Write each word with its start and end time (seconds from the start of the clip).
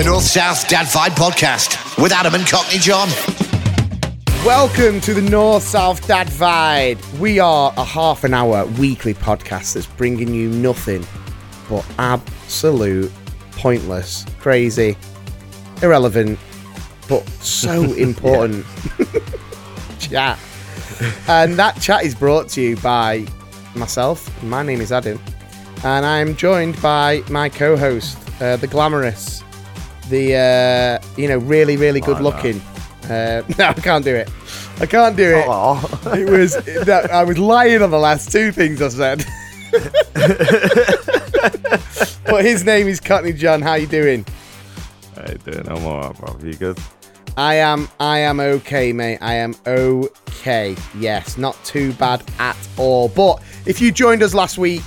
The 0.00 0.06
North 0.06 0.24
South 0.24 0.66
Dad 0.66 0.86
Vibe 0.86 1.10
Podcast 1.10 2.02
with 2.02 2.10
Adam 2.10 2.34
and 2.34 2.46
Cockney 2.46 2.78
John. 2.78 3.06
Welcome 4.46 4.98
to 5.02 5.12
the 5.12 5.20
North 5.20 5.62
South 5.62 6.06
Dad 6.06 6.26
Vibe. 6.28 7.18
We 7.18 7.38
are 7.38 7.70
a 7.76 7.84
half 7.84 8.24
an 8.24 8.32
hour 8.32 8.64
weekly 8.64 9.12
podcast 9.12 9.74
that's 9.74 9.84
bringing 9.84 10.32
you 10.32 10.48
nothing 10.48 11.06
but 11.68 11.84
absolute, 11.98 13.12
pointless, 13.50 14.24
crazy, 14.38 14.96
irrelevant, 15.82 16.38
but 17.06 17.28
so 17.28 17.82
important 17.92 18.64
chat. 19.98 20.38
And 21.28 21.58
that 21.58 21.78
chat 21.78 22.04
is 22.04 22.14
brought 22.14 22.48
to 22.52 22.62
you 22.62 22.76
by 22.78 23.26
myself. 23.74 24.42
My 24.42 24.62
name 24.62 24.80
is 24.80 24.92
Adam, 24.92 25.20
and 25.84 26.06
I'm 26.06 26.36
joined 26.36 26.80
by 26.80 27.22
my 27.28 27.50
co-host, 27.50 28.16
uh, 28.40 28.56
the 28.56 28.66
glamorous, 28.66 29.42
the 30.10 30.36
uh, 30.36 30.98
you 31.16 31.28
know 31.28 31.38
really 31.38 31.76
really 31.76 32.00
good 32.00 32.20
looking. 32.20 32.60
Uh, 33.04 33.42
no, 33.58 33.68
I 33.68 33.74
can't 33.74 34.04
do 34.04 34.14
it. 34.14 34.30
I 34.80 34.86
can't 34.86 35.16
do 35.16 35.24
it. 35.24 35.46
It 36.18 36.30
was 36.30 36.54
that 36.84 37.10
I 37.12 37.24
was 37.24 37.38
lying 37.38 37.82
on 37.82 37.90
the 37.90 37.98
last 37.98 38.30
two 38.30 38.52
things 38.52 38.80
I 38.82 38.88
said. 38.88 39.24
but 42.24 42.44
his 42.44 42.64
name 42.64 42.88
is 42.88 43.00
Cockney 43.00 43.32
John. 43.32 43.62
How 43.62 43.74
you 43.74 43.86
doing? 43.86 44.26
How 45.16 45.30
you 45.30 45.38
doing? 45.38 45.68
I'm 45.68 45.84
alright, 45.84 46.16
bro. 46.18 46.36
You 46.42 46.54
good? 46.54 46.78
I 47.36 47.54
am 47.54 47.88
I 48.00 48.18
am 48.18 48.40
okay, 48.40 48.92
mate. 48.92 49.18
I 49.20 49.34
am 49.34 49.54
okay. 49.66 50.76
Yes, 50.98 51.38
not 51.38 51.62
too 51.64 51.92
bad 51.94 52.22
at 52.38 52.56
all. 52.76 53.08
But 53.08 53.42
if 53.66 53.80
you 53.80 53.92
joined 53.92 54.22
us 54.22 54.34
last 54.34 54.58
week, 54.58 54.82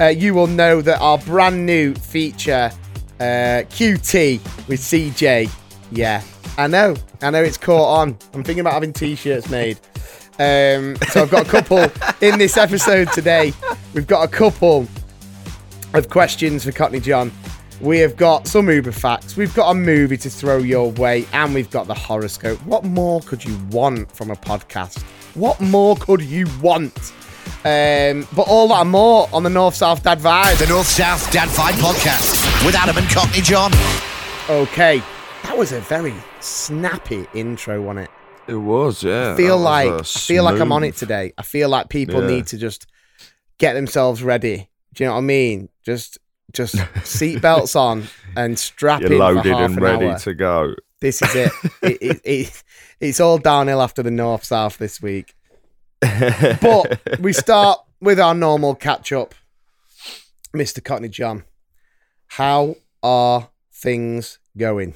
uh, 0.00 0.06
you 0.06 0.34
will 0.34 0.46
know 0.46 0.80
that 0.80 1.00
our 1.00 1.18
brand 1.18 1.66
new 1.66 1.94
feature, 1.94 2.70
uh, 3.20 3.64
QT 3.70 4.68
with 4.68 4.80
CJ. 4.80 5.50
Yeah, 5.90 6.22
I 6.56 6.66
know. 6.66 6.96
I 7.22 7.30
know 7.30 7.42
it's 7.42 7.56
caught 7.56 8.00
on. 8.00 8.18
I'm 8.34 8.44
thinking 8.44 8.60
about 8.60 8.74
having 8.74 8.92
t-shirts 8.92 9.48
made. 9.48 9.78
Um, 10.40 10.96
so 11.10 11.22
I've 11.22 11.30
got 11.30 11.46
a 11.46 11.50
couple 11.50 11.78
in 12.20 12.38
this 12.38 12.56
episode 12.56 13.12
today. 13.12 13.52
We've 13.94 14.06
got 14.06 14.22
a 14.22 14.28
couple 14.28 14.86
of 15.94 16.08
questions 16.08 16.64
for 16.64 16.72
Cockney 16.72 17.00
John. 17.00 17.32
We 17.80 17.98
have 18.00 18.16
got 18.16 18.46
some 18.46 18.68
Uber 18.68 18.92
facts. 18.92 19.36
We've 19.36 19.54
got 19.54 19.70
a 19.70 19.74
movie 19.74 20.16
to 20.18 20.30
throw 20.30 20.58
your 20.58 20.90
way, 20.92 21.26
and 21.32 21.54
we've 21.54 21.70
got 21.70 21.86
the 21.86 21.94
horoscope. 21.94 22.58
What 22.64 22.84
more 22.84 23.20
could 23.20 23.44
you 23.44 23.56
want 23.70 24.10
from 24.12 24.30
a 24.30 24.36
podcast? 24.36 25.02
What 25.34 25.60
more 25.60 25.96
could 25.96 26.22
you 26.22 26.46
want? 26.60 27.12
Um, 27.64 28.26
but 28.34 28.46
all 28.48 28.68
that 28.68 28.82
and 28.82 28.90
more 28.90 29.28
on 29.32 29.42
the 29.42 29.50
North 29.50 29.74
South 29.74 30.02
Dad 30.02 30.18
Vibe. 30.18 30.58
The 30.58 30.66
North 30.66 30.86
South 30.86 31.30
Dad 31.32 31.48
Vibe 31.48 31.74
Podcast 31.74 32.37
with 32.64 32.74
Adam 32.74 32.96
and 32.98 33.08
Cockney 33.08 33.40
John. 33.40 33.72
Okay, 34.50 35.02
that 35.44 35.56
was 35.56 35.72
a 35.72 35.80
very 35.80 36.14
snappy 36.40 37.26
intro, 37.34 37.80
wasn't 37.80 38.06
it? 38.06 38.10
It 38.52 38.56
was, 38.56 39.02
yeah. 39.02 39.32
I 39.32 39.36
feel 39.36 39.58
like 39.58 39.90
uh, 39.90 39.98
I 39.98 40.02
feel 40.02 40.44
like 40.44 40.60
I'm 40.60 40.72
on 40.72 40.84
it 40.84 40.96
today. 40.96 41.32
I 41.36 41.42
feel 41.42 41.68
like 41.68 41.88
people 41.88 42.20
Yeah. 42.22 42.28
need 42.28 42.46
to 42.48 42.58
just 42.58 42.86
get 43.58 43.74
themselves 43.74 44.22
ready. 44.22 44.68
Do 44.94 45.04
you 45.04 45.08
know 45.08 45.14
what 45.14 45.18
I 45.18 45.22
mean? 45.22 45.68
Just 45.84 46.18
just 46.52 46.74
seatbelts 47.04 47.76
on 47.76 48.04
and 48.36 48.58
strap 48.58 49.02
You're 49.02 49.12
in 49.12 49.18
for 49.18 49.24
loaded 49.34 49.52
half 49.52 49.60
and 49.70 49.76
an 49.76 49.82
ready 49.82 50.06
hour. 50.06 50.18
to 50.20 50.34
go. 50.34 50.74
This 51.00 51.20
is 51.22 51.34
it. 51.34 51.52
it, 51.82 51.98
it, 52.00 52.20
it. 52.24 52.62
It's 53.00 53.20
all 53.20 53.38
downhill 53.38 53.82
after 53.82 54.02
the 54.02 54.10
north 54.10 54.44
south 54.44 54.78
this 54.78 55.00
week. 55.02 55.34
But 56.60 57.20
we 57.20 57.32
start 57.32 57.80
with 58.00 58.18
our 58.18 58.34
normal 58.34 58.74
catch 58.74 59.12
up. 59.12 59.34
Mr. 60.56 60.82
Cockney 60.82 61.08
John, 61.10 61.44
how 62.28 62.76
are 63.02 63.50
things 63.72 64.38
going? 64.56 64.94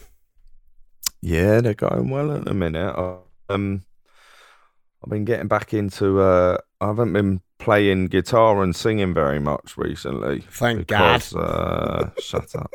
Yeah, 1.21 1.61
they're 1.61 1.75
going 1.75 2.11
well 2.11 2.33
at 2.33 2.45
the 2.45 2.55
minute. 2.55 2.95
I- 2.97 3.19
Um, 3.49 3.83
I've 5.05 5.11
been 5.11 5.25
getting 5.25 5.49
back 5.49 5.75
into. 5.75 6.21
Uh, 6.21 6.57
I 6.81 6.87
haven't 6.87 7.13
been 7.13 7.41
playing 7.59 8.07
guitar 8.07 8.63
and 8.63 8.75
singing 8.75 9.13
very 9.13 9.41
much 9.41 9.77
recently. 9.77 10.41
Thank 10.51 10.87
because, 10.87 11.35
Uh, 11.35 12.11
shut 12.19 12.55
up. 12.55 12.73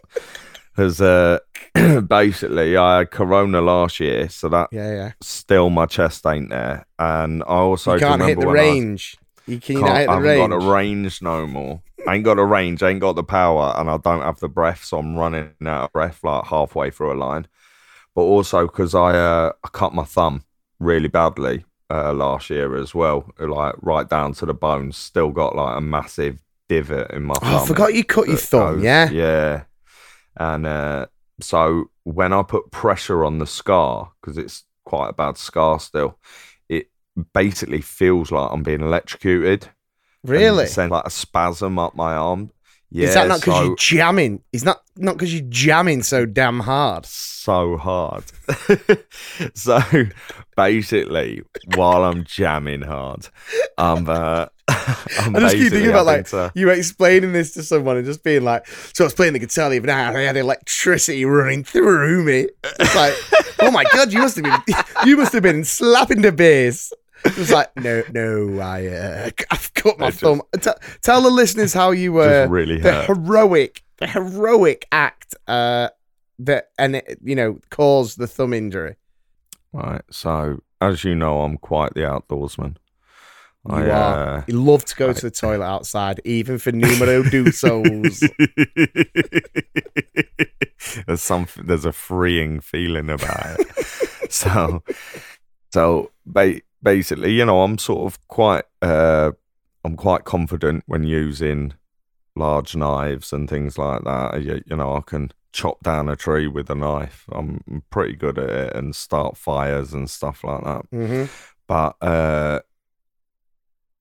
Because 0.75 1.01
uh, 1.01 1.39
basically, 2.07 2.77
I 2.77 2.99
had 2.99 3.11
Corona 3.11 3.61
last 3.61 3.99
year, 3.99 4.29
so 4.29 4.49
that 4.49 4.67
Yeah, 4.71 4.91
yeah. 4.93 5.11
still 5.21 5.69
my 5.71 5.85
chest 5.87 6.25
ain't 6.27 6.49
there, 6.49 6.85
and 6.99 7.41
I 7.43 7.55
also 7.65 7.93
you 7.93 7.99
can't 7.99 8.21
hit 8.21 8.39
the 8.39 8.45
when 8.47 8.55
I 8.57 8.59
range. 8.61 9.17
You 9.47 9.59
can 9.59 9.77
you 9.77 9.83
Can't, 9.83 9.97
hit 9.97 10.01
I 10.01 10.05
the 10.05 10.11
haven't 10.11 10.23
range. 10.29 10.49
got 10.51 10.59
the 10.59 10.67
range 10.71 11.21
no 11.21 11.47
more. 11.47 11.81
I 12.07 12.15
ain't 12.15 12.23
got 12.23 12.35
the 12.35 12.43
range, 12.43 12.81
I 12.83 12.89
ain't 12.89 13.01
got 13.01 13.15
the 13.15 13.23
power, 13.23 13.73
and 13.77 13.89
I 13.89 13.97
don't 13.97 14.21
have 14.21 14.39
the 14.39 14.49
breath, 14.49 14.83
so 14.83 14.99
I'm 14.99 15.15
running 15.15 15.51
out 15.65 15.85
of 15.85 15.93
breath 15.93 16.23
like 16.23 16.45
halfway 16.45 16.89
through 16.89 17.13
a 17.13 17.15
line. 17.15 17.47
But 18.15 18.21
also 18.21 18.65
because 18.65 18.95
I 18.95 19.11
uh, 19.15 19.51
I 19.63 19.67
cut 19.69 19.93
my 19.93 20.03
thumb 20.03 20.43
really 20.79 21.07
badly 21.07 21.65
uh, 21.89 22.13
last 22.13 22.49
year 22.49 22.75
as 22.75 22.95
well, 22.95 23.31
like 23.39 23.75
right 23.81 24.07
down 24.09 24.33
to 24.33 24.45
the 24.45 24.53
bones. 24.53 24.97
Still 24.97 25.29
got 25.29 25.55
like 25.55 25.77
a 25.77 25.81
massive 25.81 26.41
divot 26.69 27.11
in 27.11 27.23
my 27.23 27.35
thumb. 27.35 27.53
Oh, 27.53 27.63
I 27.63 27.65
forgot 27.67 27.93
you 27.93 28.03
cut 28.03 28.27
your 28.27 28.37
thumb, 28.37 28.75
goes- 28.75 28.83
yeah? 28.83 29.09
yeah. 29.09 29.63
And 30.35 30.65
uh, 30.65 31.07
so 31.39 31.89
when 32.03 32.33
I 32.33 32.43
put 32.43 32.71
pressure 32.71 33.25
on 33.25 33.39
the 33.39 33.47
scar, 33.47 34.11
because 34.21 34.37
it's 34.37 34.63
quite 34.85 35.09
a 35.09 35.13
bad 35.13 35.37
scar 35.37 35.79
still, 35.79 36.19
it 36.69 36.89
basically 37.33 37.81
feels 37.81 38.31
like 38.31 38.51
I'm 38.51 38.63
being 38.63 38.81
electrocuted. 38.81 39.69
Really? 40.23 40.65
it 40.65 40.77
like 40.77 41.05
a 41.05 41.09
spasm 41.09 41.79
up 41.79 41.95
my 41.95 42.13
arm. 42.13 42.51
Yeah, 42.89 43.07
Is 43.09 43.13
that 43.15 43.27
not 43.27 43.41
because 43.41 43.55
so, 43.55 43.63
you're 43.65 43.75
jamming? 43.75 44.41
Is 44.53 44.63
not 44.63 44.81
not 44.95 45.15
because 45.15 45.33
you're 45.33 45.49
jamming 45.49 46.03
so 46.03 46.25
damn 46.25 46.61
hard? 46.61 47.05
so 47.47 47.77
hard? 47.77 48.25
so 49.53 49.79
basically, 50.55 51.43
while 51.75 52.03
I'm 52.03 52.23
jamming 52.25 52.81
hard, 52.81 53.27
I'm. 53.77 54.09
Uh, 54.09 54.47
I'm 54.69 55.35
I 55.35 55.39
just 55.39 55.55
keep 55.55 55.71
thinking 55.71 55.89
about 55.89 56.05
like 56.05 56.27
to- 56.29 56.51
you 56.55 56.69
explaining 56.69 57.31
this 57.31 57.53
to 57.53 57.63
someone 57.63 57.95
and 57.95 58.05
just 58.05 58.23
being 58.23 58.43
like, 58.43 58.67
"So 58.67 59.03
I 59.03 59.07
was 59.07 59.13
playing 59.13 59.33
the 59.33 59.39
guitar 59.39 59.69
the 59.69 59.77
other 59.77 59.87
night, 59.87 60.09
and 60.09 60.17
I 60.17 60.21
had 60.23 60.35
electricity 60.35 61.23
running 61.23 61.63
through 61.63 62.23
me." 62.25 62.47
It's 62.63 62.95
like, 62.95 63.13
"Oh 63.59 63.71
my 63.71 63.85
god, 63.93 64.11
you 64.11 64.19
must 64.19 64.37
have 64.37 64.43
been 64.43 64.75
you 65.05 65.15
must 65.15 65.31
have 65.33 65.43
been 65.43 65.63
slapping 65.63 66.21
the 66.21 66.31
bass." 66.33 66.91
It 67.25 67.37
was 67.37 67.51
like, 67.51 67.75
"No, 67.77 68.03
no, 68.11 68.59
I 68.59 68.87
uh, 68.87 69.29
I've 69.51 69.73
cut 69.73 69.99
my 69.99 70.07
just- 70.09 70.21
thumb." 70.21 70.41
T- 70.59 70.69
tell 71.01 71.21
the 71.21 71.29
listeners 71.29 71.73
how 71.73 71.91
you 71.91 72.13
were 72.13 72.43
Just 72.43 72.51
really 72.51 72.79
the 72.79 72.91
hurt. 72.91 73.07
heroic, 73.07 73.83
the 73.97 74.07
heroic 74.07 74.87
act 74.91 75.35
uh, 75.47 75.89
that 76.39 76.69
and 76.77 76.97
it, 76.97 77.19
you 77.23 77.35
know 77.35 77.59
caused 77.69 78.17
the 78.17 78.27
thumb 78.27 78.53
injury. 78.53 78.95
Right. 79.73 80.01
So, 80.11 80.61
as 80.81 81.03
you 81.03 81.13
know, 81.15 81.41
I'm 81.41 81.57
quite 81.57 81.93
the 81.93 82.01
outdoorsman. 82.01 82.77
You 83.69 83.75
I, 83.75 83.89
are. 83.89 84.37
uh, 84.37 84.43
You 84.47 84.63
love 84.63 84.85
to 84.85 84.95
go 84.95 85.11
to 85.11 85.21
the 85.21 85.29
toilet 85.31 85.65
outside, 85.65 86.21
even 86.23 86.57
for 86.57 86.71
numero 86.71 87.21
dusos. 87.23 88.21
there's 91.05 91.21
some 91.21 91.47
there's 91.63 91.85
a 91.85 91.91
freeing 91.91 92.59
feeling 92.61 93.09
about 93.09 93.59
it. 93.59 93.67
so 94.31 94.83
so 95.73 96.11
ba- 96.25 96.61
basically, 96.81 97.33
you 97.33 97.45
know, 97.45 97.61
I'm 97.61 97.77
sort 97.77 98.11
of 98.11 98.27
quite 98.27 98.65
uh 98.81 99.31
I'm 99.83 99.95
quite 99.95 100.25
confident 100.25 100.83
when 100.87 101.03
using 101.03 101.73
large 102.35 102.75
knives 102.75 103.33
and 103.33 103.49
things 103.49 103.77
like 103.77 104.03
that. 104.03 104.41
You, 104.43 104.61
you 104.65 104.75
know, 104.75 104.95
I 104.95 105.01
can 105.01 105.31
chop 105.53 105.81
down 105.81 106.09
a 106.09 106.15
tree 106.15 106.47
with 106.47 106.69
a 106.69 106.75
knife. 106.75 107.25
I'm 107.31 107.83
pretty 107.89 108.15
good 108.15 108.37
at 108.37 108.49
it 108.49 108.75
and 108.75 108.95
start 108.95 109.37
fires 109.37 109.93
and 109.93 110.09
stuff 110.09 110.43
like 110.43 110.63
that. 110.63 110.91
Mm-hmm. 110.91 111.25
But 111.67 111.95
uh, 112.01 112.59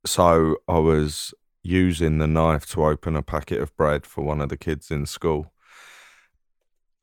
so 0.05 0.57
I 0.69 0.79
was 0.79 1.35
using 1.63 2.19
the 2.19 2.27
knife 2.27 2.67
to 2.67 2.85
open 2.85 3.17
a 3.17 3.23
packet 3.23 3.61
of 3.61 3.77
bread 3.77 4.07
for 4.07 4.23
one 4.23 4.41
of 4.41 4.49
the 4.49 4.57
kids 4.57 4.91
in 4.91 5.07
school. 5.07 5.53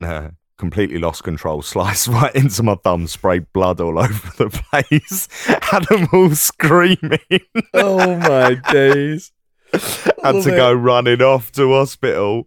Completely 0.56 0.98
lost 0.98 1.24
control, 1.24 1.62
sliced 1.62 2.06
right 2.08 2.34
into 2.34 2.62
my 2.62 2.76
thumb, 2.76 3.06
sprayed 3.06 3.52
blood 3.52 3.80
all 3.80 3.98
over 4.02 4.30
the 4.36 4.48
place, 4.70 5.28
had 5.62 5.84
them 5.86 6.06
all 6.12 6.30
screaming. 6.34 7.18
Oh 7.74 8.16
my 8.16 8.54
days. 8.72 9.32
had 9.72 10.42
to 10.42 10.52
it. 10.54 10.56
go 10.56 10.72
running 10.72 11.20
off 11.22 11.50
to 11.52 11.72
hospital. 11.72 12.46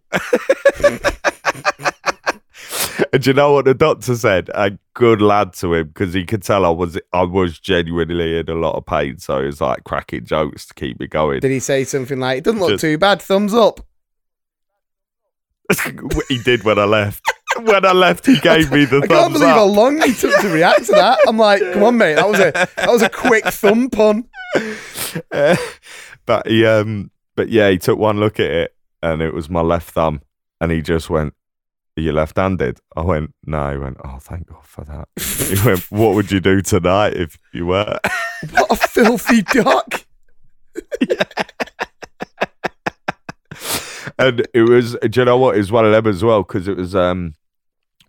and 3.12 3.21
do 3.24 3.30
you 3.30 3.33
know 3.33 3.51
what 3.54 3.65
the 3.65 3.74
doctor 3.74 4.15
said? 4.15 4.50
A 4.56 4.71
good 4.94 5.21
lad 5.21 5.53
to 5.56 5.74
him 5.74 5.88
because 5.88 6.13
he 6.13 6.24
could 6.25 6.44
tell 6.44 6.65
I 6.65 6.69
was 6.69 6.98
I 7.13 7.24
was 7.24 7.60
genuinely 7.60 8.39
in 8.39 8.50
a 8.50 8.53
lot 8.56 8.75
of 8.75 8.86
pain. 8.86 9.18
So 9.19 9.42
he 9.42 9.45
was 9.48 9.60
like 9.62 9.83
cracking 9.83 10.25
jokes 10.25 10.65
to 10.68 10.74
keep 10.74 11.00
me 11.00 11.07
going. 11.07 11.42
Did 11.42 11.51
he 11.51 11.60
say 11.60 11.83
something 11.83 12.19
like, 12.19 12.39
it 12.39 12.44
doesn't 12.45 12.60
look 12.62 12.69
Just- 12.71 12.81
too 12.81 12.98
bad, 12.98 13.21
thumbs 13.21 13.53
up? 13.53 13.81
he 16.30 16.38
did 16.44 16.63
when 16.63 16.80
I 16.80 16.86
left. 16.86 17.30
When 17.63 17.86
I 17.86 17.92
left, 17.94 18.25
he 18.25 18.39
gave 18.39 18.71
me 18.71 18.86
the 18.86 19.01
thumbs 19.01 19.12
I 19.12 19.15
can't 19.15 19.33
believe 19.33 19.50
how 19.50 19.65
long 19.65 20.01
he 20.01 20.13
took 20.13 20.39
to 20.42 20.50
react 20.50 20.86
to 20.86 20.92
that. 20.94 21.19
I'm 21.27 21.38
like, 21.38 21.62
come 21.74 21.83
on, 21.83 21.98
mate. 21.98 22.15
That 22.15 22.30
was 22.30 22.39
a 22.39 22.51
that 22.51 22.88
was 22.89 23.01
a 23.01 23.09
quick 23.09 23.45
thumb 23.45 23.89
pun. 23.89 24.25
but 26.25 26.48
he 26.48 26.65
um 26.65 27.12
but 27.36 27.50
yeah 27.50 27.69
he 27.69 27.77
took 27.77 27.98
one 28.00 28.19
look 28.19 28.39
at 28.39 28.50
it 28.50 28.75
and 29.01 29.21
it 29.21 29.33
was 29.33 29.50
my 29.50 29.62
left 29.62 29.92
thumb 29.92 30.21
and 30.62 30.71
he 30.71 30.81
just 30.81 31.09
went 31.09 31.33
are 31.98 32.01
you 32.01 32.12
left-handed 32.12 32.80
i 32.95 33.01
went 33.01 33.33
no 33.45 33.71
he 33.71 33.77
went 33.77 33.98
oh 34.03 34.18
thank 34.19 34.48
god 34.48 34.63
for 34.65 34.83
that 34.86 35.07
he 35.50 35.56
went 35.68 35.80
what 35.92 36.13
would 36.15 36.31
you 36.31 36.39
do 36.39 36.62
tonight 36.62 37.13
if 37.13 37.38
you 37.53 37.65
were 37.65 38.00
What 38.51 38.71
a 38.71 38.75
filthy 38.75 39.42
duck. 39.42 40.06
and 44.19 44.48
it 44.53 44.62
was 44.62 44.95
do 45.10 45.19
you 45.21 45.25
know 45.25 45.38
what 45.38 45.56
it 45.56 45.60
was 45.60 45.71
one 45.71 45.86
of 45.86 45.92
them 45.92 46.07
as 46.07 46.24
well 46.24 46.44
because 46.44 46.68
it 46.68 46.77
was 46.77 46.95
um 46.95 47.33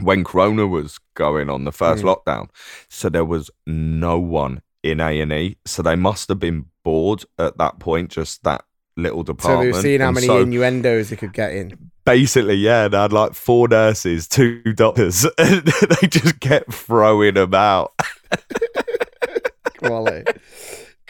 when 0.00 0.24
corona 0.24 0.66
was 0.66 0.98
going 1.14 1.50
on 1.50 1.64
the 1.64 1.72
first 1.72 2.02
Mm. 2.04 2.14
lockdown 2.14 2.48
so 2.88 3.08
there 3.08 3.24
was 3.24 3.50
no 3.66 4.18
one 4.18 4.62
in 4.82 5.00
a&e 5.00 5.56
so 5.64 5.82
they 5.82 5.96
must 5.96 6.28
have 6.28 6.38
been 6.38 6.66
bored 6.84 7.24
at 7.38 7.58
that 7.58 7.78
point 7.80 8.10
just 8.10 8.44
that 8.44 8.64
little 8.96 9.22
department. 9.22 9.60
So 9.60 9.62
they 9.62 9.72
were 9.78 9.82
seeing 9.82 10.00
how 10.00 10.08
And 10.08 10.14
many 10.16 10.26
so- 10.26 10.40
innuendos 10.42 11.10
they 11.10 11.16
could 11.16 11.32
get 11.32 11.52
in. 11.52 11.90
basically, 12.04 12.54
yeah, 12.56 12.88
they 12.88 12.96
had 12.96 13.12
like 13.12 13.34
four 13.34 13.68
nurses, 13.68 14.26
two 14.26 14.60
doctors, 14.74 15.24
and 15.38 15.62
they 15.62 16.06
just 16.08 16.40
kept 16.40 16.72
throwing 16.74 17.34
them 17.34 17.54
out. 17.54 17.92
Quality. 19.78 20.24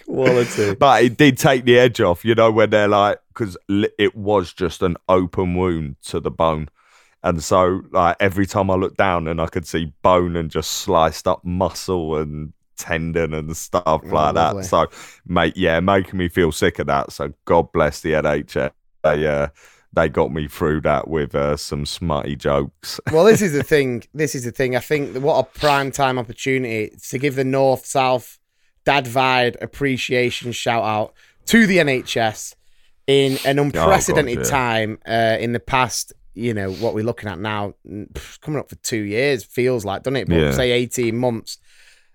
Quality. 0.05 0.75
But 0.75 1.05
it 1.05 1.17
did 1.17 1.39
take 1.39 1.65
the 1.65 1.79
edge 1.79 2.01
off, 2.01 2.25
you 2.25 2.35
know, 2.35 2.51
when 2.51 2.71
they're 2.71 2.89
like, 2.89 3.19
because 3.29 3.57
it 3.69 4.15
was 4.17 4.53
just 4.53 4.83
an 4.83 4.97
open 5.09 5.55
wound 5.55 5.97
to 6.07 6.21
the 6.21 6.31
bone. 6.31 6.69
And 7.23 7.43
so, 7.43 7.83
like, 7.91 8.17
every 8.21 8.47
time 8.47 8.71
I 8.71 8.75
looked 8.75 8.97
down 8.97 9.27
and 9.27 9.41
I 9.41 9.47
could 9.47 9.67
see 9.67 9.93
bone 10.03 10.37
and 10.37 10.51
just 10.51 10.71
sliced 10.71 11.27
up 11.27 11.45
muscle 11.45 12.17
and 12.17 12.53
tendon 12.77 13.35
and 13.35 13.57
stuff 13.57 13.85
like 13.87 14.05
Oh, 14.05 14.33
lovely. 14.33 14.63
that. 14.63 14.69
So, 14.69 14.87
mate, 15.27 15.57
yeah, 15.57 15.81
making 15.81 16.19
me 16.19 16.29
feel 16.29 16.53
sick 16.53 16.79
of 16.79 16.87
that. 16.87 17.13
So, 17.13 17.33
God 17.45 17.73
bless 17.73 18.01
the 18.01 18.13
NHS. 18.13 18.71
They, 19.03 19.27
uh, 19.27 19.49
they 19.93 20.09
got 20.09 20.33
me 20.33 20.47
through 20.49 20.83
that 20.83 21.09
with 21.09 21.35
uh, 21.35 21.57
some 21.57 21.87
smutty 21.87 22.37
jokes. 22.37 23.01
Well, 23.13 23.25
this 23.25 23.43
is 23.43 23.53
the 23.53 23.63
thing. 23.63 24.05
This 24.15 24.35
is 24.35 24.45
the 24.45 24.53
thing. 24.53 24.77
I 24.77 24.81
think 24.81 25.17
what 25.17 25.39
a 25.39 25.59
prime 25.59 25.91
time 25.91 26.19
opportunity 26.19 26.95
to 27.09 27.19
give 27.19 27.35
the 27.35 27.45
North 27.45 27.87
South 27.87 28.39
Dad 28.85 29.07
Vibe 29.07 29.57
appreciation 29.61 30.53
shout 30.53 30.85
out 30.85 31.15
to 31.47 31.67
the 31.67 31.79
NHS 31.79 32.55
in 33.07 33.39
an 33.45 33.59
unprecedented 33.59 34.39
yeah. 34.39 34.45
time 34.45 34.99
uh, 35.07 35.37
in 35.41 35.53
the 35.53 35.61
past. 35.61 36.13
You 36.39 36.55
know 36.55 36.71
what 36.73 36.95
we're 36.95 37.05
looking 37.05 37.29
at 37.29 37.39
now, 37.41 37.75
pff, 37.87 38.41
coming 38.41 38.61
up 38.61 38.69
for 38.71 38.77
two 38.77 39.03
years 39.03 39.45
feels 39.45 39.85
like, 39.85 40.05
doesn't 40.05 40.17
it? 40.17 40.29
But 40.29 40.37
Yeah. 40.37 40.51
say 40.53 40.71
eighteen 40.71 41.17
months. 41.19 41.59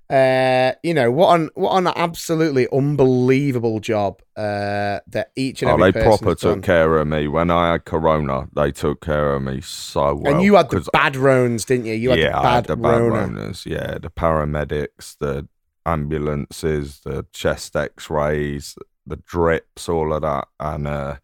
Uh, 0.09 0.73
you 0.83 0.93
know 0.93 1.09
what 1.11 1.39
an 1.39 1.49
what 1.55 1.75
an 1.77 1.87
absolutely 1.87 2.67
unbelievable 2.71 3.79
job 3.79 4.21
uh, 4.37 4.99
that 5.07 5.31
each 5.35 5.61
and 5.61 5.71
Oh, 5.71 5.73
every 5.73 5.91
they 5.91 5.91
person 5.91 6.25
proper 6.25 6.35
took 6.35 6.63
care 6.63 6.97
of 6.97 7.07
me 7.07 7.27
when 7.27 7.49
I 7.49 7.71
had 7.71 7.85
corona. 7.85 8.47
They 8.53 8.71
took 8.71 9.01
care 9.01 9.33
of 9.35 9.41
me 9.41 9.61
so 9.61 10.15
well. 10.15 10.33
and 10.33 10.43
you 10.43 10.55
had 10.55 10.69
the 10.69 10.87
bad 10.93 11.15
roans, 11.15 11.65
didn't 11.65 11.85
you? 11.85 11.93
You 11.93 12.09
had 12.11 12.19
yeah, 12.19 12.27
the 12.27 12.33
bad, 12.41 12.53
had 12.55 12.65
the 12.65 12.75
bad. 12.77 13.01
Ronas. 13.01 13.65
Yeah, 13.65 13.97
the 13.97 14.09
paramedics, 14.09 15.17
the 15.19 15.47
ambulances, 15.85 16.99
the 17.03 17.25
chest 17.33 17.75
X-rays, 17.75 18.75
the 19.05 19.17
drips, 19.17 19.89
all 19.89 20.13
of 20.13 20.21
that, 20.21 20.47
and 20.59 20.87
uh, 20.87 21.15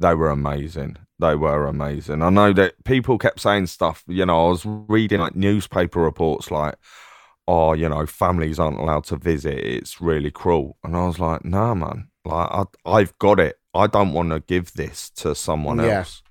they 0.00 0.14
were 0.14 0.30
amazing. 0.30 0.96
They 1.18 1.34
were 1.36 1.66
amazing. 1.66 2.22
I 2.22 2.30
know 2.30 2.52
that 2.52 2.82
people 2.84 3.18
kept 3.18 3.40
saying 3.40 3.66
stuff. 3.66 4.02
You 4.08 4.26
know, 4.26 4.46
I 4.46 4.48
was 4.50 4.64
reading 4.66 5.20
like 5.20 5.36
newspaper 5.36 6.00
reports 6.00 6.50
like. 6.50 6.74
Oh, 7.46 7.74
you 7.74 7.86
know, 7.90 8.06
families 8.06 8.58
aren't 8.58 8.78
allowed 8.78 9.04
to 9.04 9.16
visit. 9.16 9.58
It's 9.58 10.00
really 10.00 10.30
cruel. 10.30 10.78
And 10.82 10.96
I 10.96 11.04
was 11.06 11.18
like, 11.18 11.44
nah, 11.44 11.74
man. 11.74 12.08
Like, 12.24 12.48
I, 12.50 12.64
I've 12.86 13.18
got 13.18 13.38
it. 13.38 13.58
I 13.74 13.86
don't 13.86 14.14
want 14.14 14.30
to 14.30 14.40
give 14.40 14.72
this 14.72 15.10
to 15.16 15.34
someone 15.34 15.76
Yeah. 15.76 15.98
else. 15.98 16.22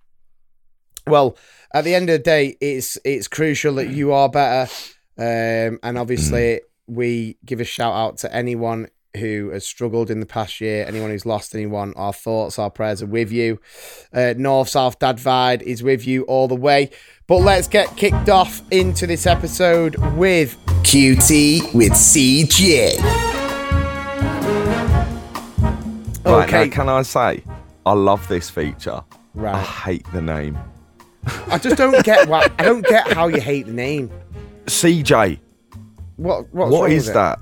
Well, 1.06 1.38
at 1.72 1.84
the 1.84 1.94
end 1.94 2.10
of 2.10 2.14
the 2.14 2.24
day, 2.24 2.58
it's 2.60 2.98
it's 3.06 3.28
crucial 3.28 3.76
that 3.76 3.90
you 3.90 4.12
are 4.12 4.28
better, 4.28 4.72
um, 5.20 5.78
and 5.84 5.98
obviously 6.00 6.62
we 6.88 7.38
give 7.46 7.60
a 7.60 7.64
shout 7.66 7.94
out 7.94 8.18
to 8.20 8.34
anyone 8.36 8.88
who 9.18 9.50
has 9.52 9.66
struggled 9.66 10.10
in 10.10 10.20
the 10.20 10.26
past 10.26 10.60
year, 10.60 10.86
anyone 10.88 11.10
who's 11.12 11.26
lost 11.26 11.54
anyone. 11.54 11.94
Our 11.96 12.14
thoughts, 12.14 12.58
our 12.58 12.70
prayers 12.70 13.02
are 13.04 13.08
with 13.08 13.32
you. 13.32 13.60
Uh, 14.12 14.34
North 14.38 14.70
South 14.70 14.98
Dad 15.00 15.18
Vibe 15.18 15.62
is 15.62 15.84
with 15.84 16.08
you 16.08 16.24
all 16.24 16.48
the 16.48 16.56
way. 16.56 16.90
But 17.28 17.38
let's 17.42 17.68
get 17.68 17.96
kicked 17.96 18.30
off 18.30 18.62
into 18.72 19.06
this 19.08 19.26
episode 19.26 19.96
with 20.16 20.58
QT 20.84 21.74
with 21.74 21.94
CJ. 21.94 23.00
Right, 26.26 26.44
Okay. 26.48 26.66
now, 26.66 26.72
can 26.74 26.90
I 26.90 27.02
say, 27.04 27.44
I 27.86 27.94
love 27.94 28.28
this 28.28 28.50
feature. 28.50 29.02
Right. 29.36 29.56
I 29.56 29.62
hate 29.62 30.06
the 30.14 30.22
name. 30.22 30.58
I 31.48 31.58
just 31.58 31.78
don't 31.78 32.04
get 32.04 32.28
what 32.28 32.52
I 32.60 32.64
don't 32.64 32.86
get 32.86 33.08
how 33.14 33.28
you 33.28 33.40
hate 33.42 33.66
the 33.68 33.74
name. 33.74 34.10
CJ. 34.66 35.40
What 36.18 36.54
what 36.54 36.92
is 36.92 37.10
it? 37.10 37.14
that? 37.14 37.40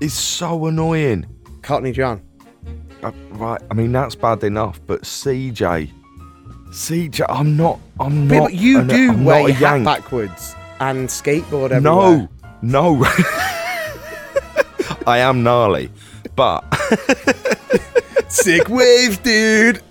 It's 0.00 0.14
so 0.14 0.66
annoying. 0.66 1.26
Cockney 1.62 1.92
John. 1.92 2.22
Uh, 3.02 3.12
right, 3.32 3.60
I 3.70 3.74
mean 3.74 3.92
that's 3.92 4.14
bad 4.14 4.42
enough, 4.44 4.80
but 4.86 5.02
CJ, 5.02 5.90
CJ, 6.70 7.24
I'm 7.28 7.56
not. 7.56 7.78
I'm 8.00 8.26
not. 8.28 8.44
but 8.44 8.54
you 8.54 8.80
an- 8.80 8.86
do 8.88 9.10
I'm 9.10 9.24
wear 9.24 9.40
your 9.48 9.52
hat 9.52 9.84
backwards 9.84 10.54
and 10.80 11.08
skateboard 11.08 11.70
everywhere. 11.70 12.28
No, 12.62 12.62
no. 12.62 13.04
I 15.06 15.18
am 15.18 15.42
gnarly, 15.42 15.90
but 16.34 16.64
Sick 18.28 18.68
waves, 18.68 19.18
dude. 19.18 19.82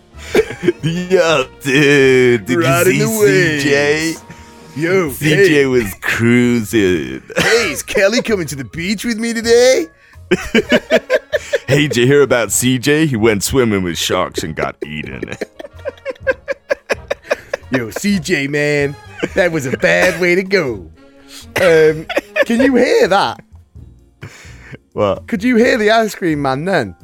yeah, 0.83 1.43
dude. 1.61 2.45
Did 2.45 2.57
Riding 2.57 2.95
you 2.95 3.07
the 3.07 3.59
see 3.61 3.69
CJ? 3.69 4.32
Yo, 4.75 5.09
CJ 5.09 5.69
was 5.69 5.93
cruising. 6.01 7.21
hey, 7.37 7.71
is 7.71 7.83
Kelly 7.83 8.23
coming 8.23 8.47
to 8.47 8.55
the 8.55 8.65
beach 8.65 9.05
with 9.05 9.19
me 9.19 9.33
today? 9.33 9.87
Hey, 11.67 11.87
did 11.87 11.97
you 11.97 12.05
hear 12.05 12.21
about 12.21 12.49
CJ? 12.49 13.07
He 13.07 13.15
went 13.15 13.43
swimming 13.43 13.81
with 13.81 13.97
sharks 13.97 14.43
and 14.43 14.55
got 14.55 14.75
eaten. 14.85 15.23
Yo, 17.71 17.87
CJ, 17.87 18.47
man, 18.49 18.95
that 19.33 19.51
was 19.51 19.65
a 19.65 19.75
bad 19.77 20.21
way 20.21 20.35
to 20.35 20.43
go. 20.43 20.91
Um, 21.59 22.05
can 22.45 22.61
you 22.61 22.75
hear 22.75 23.07
that? 23.07 23.43
What? 24.91 25.27
Could 25.27 25.43
you 25.43 25.55
hear 25.55 25.79
the 25.79 25.89
ice 25.89 26.13
cream 26.13 26.43
man 26.43 26.65
then? 26.65 26.95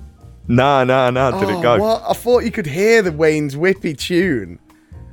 Nah, 0.47 0.83
nah, 0.83 1.09
nah. 1.09 1.39
Did 1.39 1.49
oh, 1.49 1.59
it 1.59 1.63
go? 1.63 1.79
What? 1.79 2.03
I 2.07 2.13
thought 2.13 2.39
you 2.39 2.51
could 2.51 2.67
hear 2.67 3.01
the 3.01 3.11
Wayne's 3.11 3.55
Whippy 3.55 3.97
tune 3.97 4.59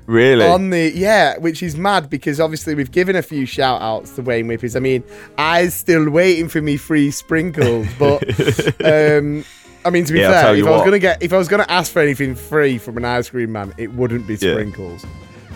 Really? 0.07 0.47
on 0.47 0.71
the 0.71 0.93
yeah, 0.95 1.37
which 1.39 1.63
is 1.63 1.77
mad 1.77 2.09
because 2.09 2.39
obviously 2.41 2.75
we've 2.75 2.91
given 2.93 3.17
a 3.17 3.23
few 3.23 3.45
shout 3.47 3.83
outs 3.83 4.13
to 4.17 4.23
Wayne 4.23 4.47
Whippies. 4.47 4.77
I 4.77 4.81
mean, 4.81 5.03
I's 5.37 5.75
still 5.75 6.09
waiting 6.09 6.49
for 6.49 6.63
me 6.63 6.77
free 6.77 7.11
sprinkles, 7.11 7.87
but 7.99 8.23
um 8.85 9.45
I 9.85 9.91
mean 9.91 10.05
to 10.05 10.13
be 10.13 10.21
Yeah, 10.21 10.31
fair, 10.43 10.57
if 10.57 10.65
I 10.67 10.71
was 10.71 10.79
what. 10.79 10.85
gonna 10.85 10.99
get 10.99 11.23
if 11.23 11.33
I 11.33 11.39
was 11.39 11.49
gonna 11.49 11.67
ask 11.69 11.93
for 11.93 12.01
anything 12.01 12.35
free 12.35 12.79
from 12.79 12.97
an 12.97 13.05
ice 13.05 13.31
cream 13.31 13.53
man, 13.53 13.75
it 13.79 13.93
wouldn't 13.93 14.27
be 14.27 14.35
Yeah. 14.35 14.53
sprinkles. 14.53 15.05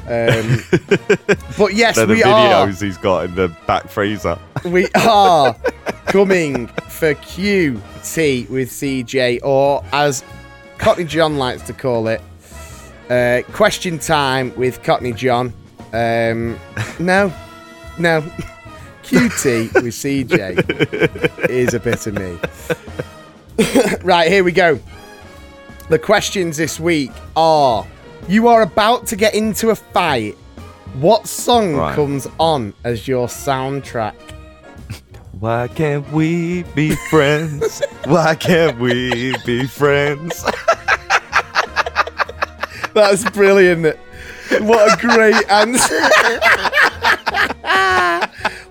Um, 0.09 0.64
but 1.59 1.75
yes, 1.75 1.95
They're 1.95 2.07
the 2.07 2.14
we 2.14 2.23
are 2.25 2.66
videos 2.66 2.83
he's 2.83 2.97
got 2.97 3.26
in 3.26 3.35
the 3.37 3.49
back 3.69 3.88
freezer. 3.88 4.37
we 4.64 4.88
are 4.97 5.54
coming 6.07 6.66
for 6.88 7.14
QT 7.14 8.49
with 8.50 8.71
CJ, 8.71 9.40
or 9.45 9.85
as 9.92 10.25
Cockney 10.78 11.04
John 11.04 11.37
likes 11.38 11.62
to 11.62 11.73
call 11.73 12.09
it, 12.09 12.21
uh, 13.11 13.43
question 13.52 13.99
time 13.99 14.55
with 14.57 14.83
Cockney 14.83 15.12
John. 15.12 15.52
Um, 15.93 16.59
no, 16.99 17.33
no. 17.99 18.23
QT 19.02 19.75
with 19.75 19.93
CJ 19.95 21.50
is 21.50 21.75
a 21.75 21.81
bit 21.81 22.07
of 22.07 22.14
me. 22.14 22.38
right, 24.05 24.29
here 24.31 24.45
we 24.45 24.52
go. 24.52 24.79
The 25.88 25.99
questions 25.99 26.57
this 26.57 26.79
week 26.79 27.11
are 27.35 27.85
You 28.29 28.47
are 28.47 28.62
about 28.62 29.07
to 29.09 29.17
get 29.17 29.35
into 29.35 29.71
a 29.71 29.75
fight. 29.75 30.37
What 31.00 31.26
song 31.26 31.75
Right. 31.75 31.95
comes 31.95 32.29
on 32.38 32.73
as 32.85 33.09
your 33.09 33.26
soundtrack? 33.26 34.14
Why 35.40 35.67
can't 35.69 36.09
we 36.12 36.62
be 36.75 36.95
friends? 37.11 37.83
Why 38.05 38.35
can't 38.37 38.79
we 38.79 39.35
be 39.45 39.67
friends? 39.67 40.45
That's 42.94 43.28
brilliant. 43.30 43.97
What 44.61 44.92
a 44.92 44.97
great 45.00 45.50
answer. 45.50 46.00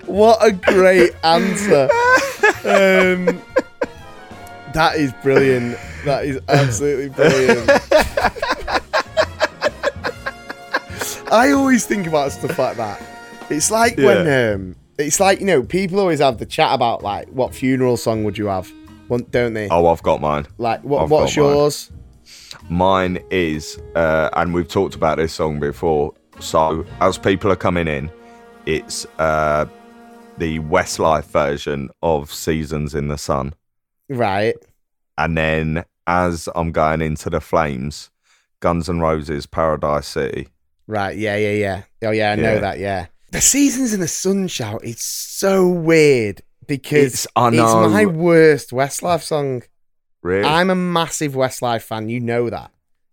what 0.05 0.38
a 0.45 0.51
great 0.51 1.11
answer. 1.23 1.83
Um, 2.65 3.41
that 4.73 4.95
is 4.97 5.13
brilliant. 5.23 5.77
That 6.05 6.25
is 6.25 6.39
absolutely 6.49 7.09
brilliant. 7.09 7.69
I 11.31 11.51
always 11.51 11.85
think 11.85 12.07
about 12.07 12.31
stuff 12.31 12.57
like 12.57 12.77
that. 12.77 13.01
It's 13.49 13.71
like 13.71 13.97
when 13.97 14.53
um, 14.53 14.75
it's 14.97 15.19
like 15.19 15.39
you 15.39 15.45
know 15.45 15.63
people 15.63 15.99
always 15.99 16.19
have 16.19 16.38
the 16.39 16.45
chat 16.45 16.73
about 16.73 17.03
like 17.03 17.29
what 17.29 17.53
funeral 17.53 17.97
song 17.97 18.23
would 18.23 18.38
you 18.38 18.47
have, 18.47 18.71
don't 19.31 19.53
they? 19.53 19.69
Oh, 19.69 19.88
I've 19.88 20.03
got 20.03 20.21
mine. 20.21 20.47
Like 20.57 20.83
what? 20.83 21.03
I've 21.03 21.11
what's 21.11 21.35
got 21.35 21.41
mine. 21.43 21.53
Mine 22.67 23.19
is, 23.31 23.79
uh, 23.95 24.29
and 24.33 24.53
we've 24.53 24.67
talked 24.67 24.95
about 24.95 25.17
this 25.17 25.33
song 25.33 25.59
before. 25.59 26.13
So 26.39 26.85
as 27.01 27.17
people 27.17 27.51
are 27.51 27.55
coming 27.55 27.87
in, 27.87 28.11
it's 28.65 29.05
uh, 29.17 29.65
the 30.37 30.59
Westlife 30.59 31.25
version 31.25 31.89
of 32.03 32.31
Seasons 32.31 32.93
in 32.95 33.07
the 33.07 33.17
Sun, 33.17 33.53
Right. 34.09 34.55
and 35.17 35.37
then 35.37 35.83
as 36.07 36.47
I'm 36.55 36.71
going 36.71 37.01
into 37.01 37.29
the 37.29 37.41
flames, 37.41 38.09
Guns 38.59 38.89
N' 38.89 38.99
Roses, 38.99 39.45
Paradise 39.45 40.07
City. 40.07 40.47
Right, 40.87 41.17
yeah, 41.17 41.35
yeah, 41.37 41.51
yeah. 41.51 41.81
Oh, 42.07 42.11
yeah, 42.11 42.31
I 42.31 42.35
know 42.35 42.53
Yeah. 42.55 42.59
that, 42.59 42.79
yeah. 42.79 43.05
The 43.31 43.41
Seasons 43.41 43.93
in 43.93 43.99
the 43.99 44.07
Sun 44.07 44.47
shout, 44.47 44.81
it's 44.83 45.03
so 45.03 45.67
weird 45.67 46.41
because 46.67 47.25
It's- 47.25 47.27
it's 47.35 47.91
my 47.93 48.05
worst 48.05 48.71
Westlife 48.71 49.21
song. 49.23 49.63
Really? 50.21 50.43
I'm 50.45 50.69
a 50.69 50.75
massive 50.75 51.33
Westlife 51.33 51.83
fan, 51.83 52.09
you 52.09 52.19
know 52.19 52.49
that. 52.49 52.71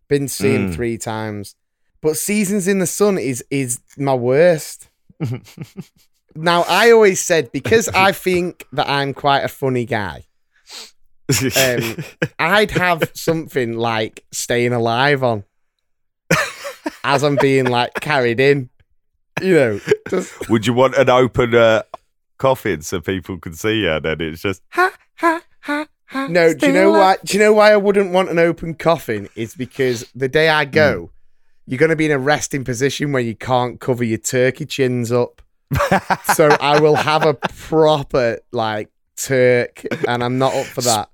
Been 0.08 0.28
seeing 0.28 0.68
Mm. 0.70 0.74
three 0.74 0.98
times. 0.98 1.54
But 2.00 2.16
Seasons 2.16 2.68
in 2.68 2.78
the 2.78 2.86
Sun 2.86 3.18
is 3.18 3.44
is 3.50 3.80
my 3.96 4.14
worst. 4.14 4.88
now, 6.34 6.62
I 6.68 6.90
always 6.90 7.20
said 7.20 7.50
because 7.52 7.88
I 7.88 8.12
think 8.12 8.64
that 8.72 8.88
I'm 8.88 9.14
quite 9.14 9.40
a 9.40 9.48
funny 9.48 9.84
guy, 9.84 10.26
um, 11.56 11.96
I'd 12.38 12.70
have 12.72 13.10
something 13.14 13.76
like 13.76 14.24
Staying 14.32 14.72
Alive 14.72 15.22
on 15.22 15.44
as 17.04 17.22
I'm 17.24 17.36
being 17.36 17.66
like 17.66 17.94
carried 17.94 18.40
in. 18.40 18.68
You 19.42 19.54
know, 19.54 19.80
just 20.08 20.48
Would 20.50 20.66
you 20.66 20.72
want 20.72 20.94
an 20.96 21.10
open 21.10 21.54
uh, 21.54 21.82
coffin 22.38 22.82
so 22.82 23.00
people 23.00 23.38
can 23.38 23.54
see 23.54 23.82
you? 23.82 24.00
Then 24.00 24.20
it's 24.20 24.42
just 24.42 24.62
ha 24.70 24.92
ha 25.16 25.42
ha. 25.60 25.86
No. 26.28 26.54
Do 26.54 26.66
you 26.66 26.72
know 26.72 26.92
why? 26.92 27.16
Do 27.24 27.36
you 27.36 27.42
know 27.42 27.52
why 27.52 27.72
I 27.72 27.76
wouldn't 27.76 28.12
want 28.12 28.30
an 28.30 28.38
open 28.38 28.74
coffin? 28.74 29.28
Is 29.34 29.54
because 29.54 30.04
the 30.14 30.28
day 30.28 30.48
I 30.48 30.64
go, 30.64 31.00
hmm. 31.00 31.06
you're 31.66 31.78
going 31.78 31.90
to 31.90 31.96
be 31.96 32.06
in 32.06 32.12
a 32.12 32.18
resting 32.18 32.64
position 32.64 33.12
where 33.12 33.22
you 33.22 33.34
can't 33.34 33.80
cover 33.80 34.04
your 34.04 34.18
turkey 34.18 34.66
chins 34.66 35.12
up. 35.12 35.42
so 36.34 36.48
I 36.60 36.80
will 36.80 36.94
have 36.94 37.26
a 37.26 37.34
proper 37.34 38.38
like 38.52 38.90
turk, 39.16 39.84
and 40.08 40.22
I'm 40.24 40.38
not 40.38 40.54
up 40.54 40.66
for 40.66 40.82
that. 40.82 41.10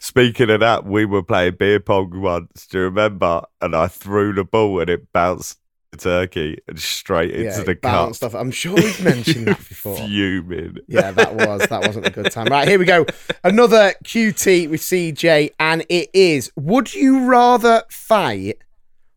Speaking 0.00 0.50
of 0.50 0.60
that, 0.60 0.84
we 0.84 1.04
were 1.04 1.22
playing 1.22 1.56
beer 1.58 1.80
pong 1.80 2.20
once. 2.20 2.66
Do 2.66 2.78
you 2.78 2.84
remember? 2.84 3.42
And 3.60 3.76
I 3.76 3.88
threw 3.88 4.32
the 4.32 4.44
ball 4.44 4.80
and 4.80 4.88
it 4.88 5.12
bounced 5.12 5.58
the 5.58 5.63
turkey 5.94 6.58
and 6.68 6.78
straight 6.78 7.30
into 7.30 7.58
yeah, 7.58 7.64
the 7.64 7.74
cup. 7.76 8.22
off. 8.22 8.34
I'm 8.34 8.50
sure 8.50 8.74
we've 8.74 9.04
mentioned 9.04 9.46
that 9.48 9.58
before. 9.68 9.96
Fuming. 9.96 10.78
Yeah, 10.86 11.10
that 11.12 11.34
was 11.34 11.66
that 11.68 11.86
wasn't 11.86 12.06
a 12.06 12.10
good 12.10 12.30
time. 12.30 12.46
Right, 12.46 12.68
here 12.68 12.78
we 12.78 12.84
go. 12.84 13.06
Another 13.42 13.94
QT 14.04 14.70
with 14.70 14.80
CJ, 14.80 15.52
and 15.58 15.84
it 15.88 16.10
is: 16.12 16.50
Would 16.56 16.94
you 16.94 17.26
rather 17.26 17.82
fight 17.90 18.58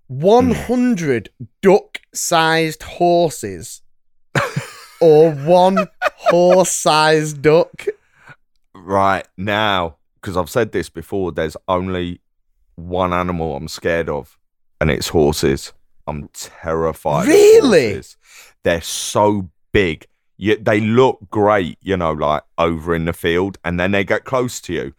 hmm. 0.08 0.20
one 0.20 0.52
hundred 0.52 1.30
duck-sized 1.62 2.84
horses 2.84 3.82
or 5.02 5.32
one 5.32 5.88
horse-sized 6.02 7.42
duck? 7.42 7.86
Right 8.74 9.28
now, 9.38 9.98
because 10.16 10.38
I've 10.38 10.50
said 10.50 10.72
this 10.72 10.90
before, 10.90 11.32
there's 11.32 11.58
only 11.68 12.22
one 12.76 13.14
animal 13.14 13.56
I'm 13.56 13.68
scared 13.68 14.10
of, 14.10 14.38
and 14.80 14.90
it's 14.90 15.10
horses. 15.10 15.74
I'm 16.08 16.30
terrified. 16.34 17.28
Really? 17.28 18.02
They're 18.64 18.82
so 18.82 19.50
big. 19.72 20.08
You, 20.38 20.56
they 20.56 20.80
look 20.80 21.20
great, 21.30 21.78
you 21.82 21.98
know, 21.98 22.14
like 22.14 22.44
over 22.58 22.96
in 22.96 23.06
the 23.06 23.14
field, 23.14 23.58
and 23.66 23.80
then 23.80 23.92
they 23.92 24.04
get 24.04 24.24
close 24.24 24.62
to 24.62 24.74
you, 24.74 24.94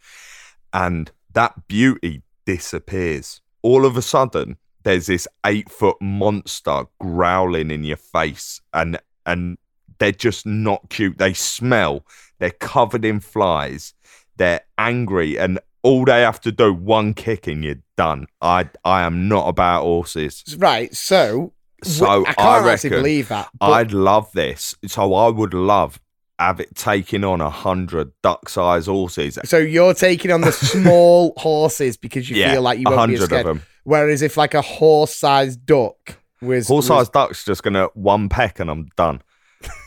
and 0.73 1.11
that 1.33 1.69
beauty 1.69 2.23
disappears. 2.45 3.41
All 3.63 3.87
of 3.87 3.97
a 3.97 4.03
sudden, 4.03 4.57
there's 4.83 5.07
this 5.07 5.29
eight 5.47 5.71
foot 5.71 5.97
monster 6.01 6.85
growling 7.01 7.71
in 7.71 7.85
your 7.85 7.97
face, 7.97 8.61
and 8.75 8.99
and 9.27 9.59
they're 9.99 10.13
just 10.13 10.45
not 10.45 10.91
cute. 10.91 11.19
They 11.19 11.35
smell. 11.35 12.05
They're 12.39 12.51
covered 12.51 13.05
in 13.05 13.21
flies. 13.21 13.95
They're 14.37 14.63
angry, 14.77 15.39
and 15.39 15.61
all 15.83 16.05
they 16.05 16.23
have 16.23 16.41
to 16.43 16.53
do 16.53 16.73
one 16.73 17.15
kick 17.15 17.47
and 17.47 17.65
you're 17.65 17.77
done. 17.99 18.27
I 18.41 18.71
I 18.85 19.03
am 19.03 19.29
not 19.29 19.47
about 19.49 19.83
horses. 19.83 20.57
Right, 20.59 20.95
so 20.97 21.53
So 21.85 22.07
I 22.07 22.31
I, 22.31 22.33
can't 22.33 22.39
actually 22.39 22.65
reckon 22.91 22.91
believe 23.03 23.29
that. 23.29 23.49
but- 23.61 23.71
I'd 23.71 23.93
love 23.93 24.33
this. 24.33 24.75
So 24.87 25.13
I 25.15 25.29
would 25.29 25.53
love 25.53 26.01
have 26.39 26.61
it 26.61 26.73
taking 26.77 27.25
on 27.25 27.41
a 27.41 27.51
hundred 27.51 28.13
duck-sized 28.23 28.87
horses. 28.87 29.39
so 29.45 29.59
you're 29.59 29.93
taking 29.93 30.31
on 30.31 30.41
the 30.41 30.53
small 30.73 31.35
horses 31.37 31.97
because 31.97 32.31
you 32.31 32.37
yeah, 32.37 32.53
feel 32.53 32.63
like 32.63 32.79
you 32.79 32.85
won't 32.87 33.11
be 33.11 33.17
scared. 33.17 33.33
of 33.41 33.47
them. 33.47 33.63
Whereas 33.83 34.23
if 34.23 34.37
like 34.37 34.55
a 34.55 34.63
horse-sized 34.63 35.67
duck 35.67 36.17
was 36.41 36.69
Horse-sized 36.69 37.13
ducks 37.13 37.45
just 37.45 37.65
gonna 37.65 37.89
one 37.95 38.29
peck 38.29 38.61
and 38.61 38.71
I'm 38.71 38.87
done. 38.97 39.21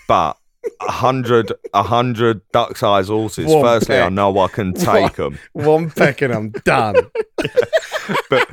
But 0.09 0.35
a 0.81 0.91
hundred, 0.91 1.51
a 1.73 1.83
hundred 1.83 2.41
duck-sized 2.51 3.09
horses. 3.09 3.47
One 3.47 3.63
firstly, 3.63 3.99
I 3.99 4.09
know 4.09 4.37
I 4.39 4.47
can 4.47 4.73
take 4.73 5.15
them. 5.15 5.39
was 5.53 5.65
one 5.65 5.91
peck 5.91 6.21
and 6.21 6.33
I'm 6.33 6.49
done. 6.51 6.95
but 8.29 8.47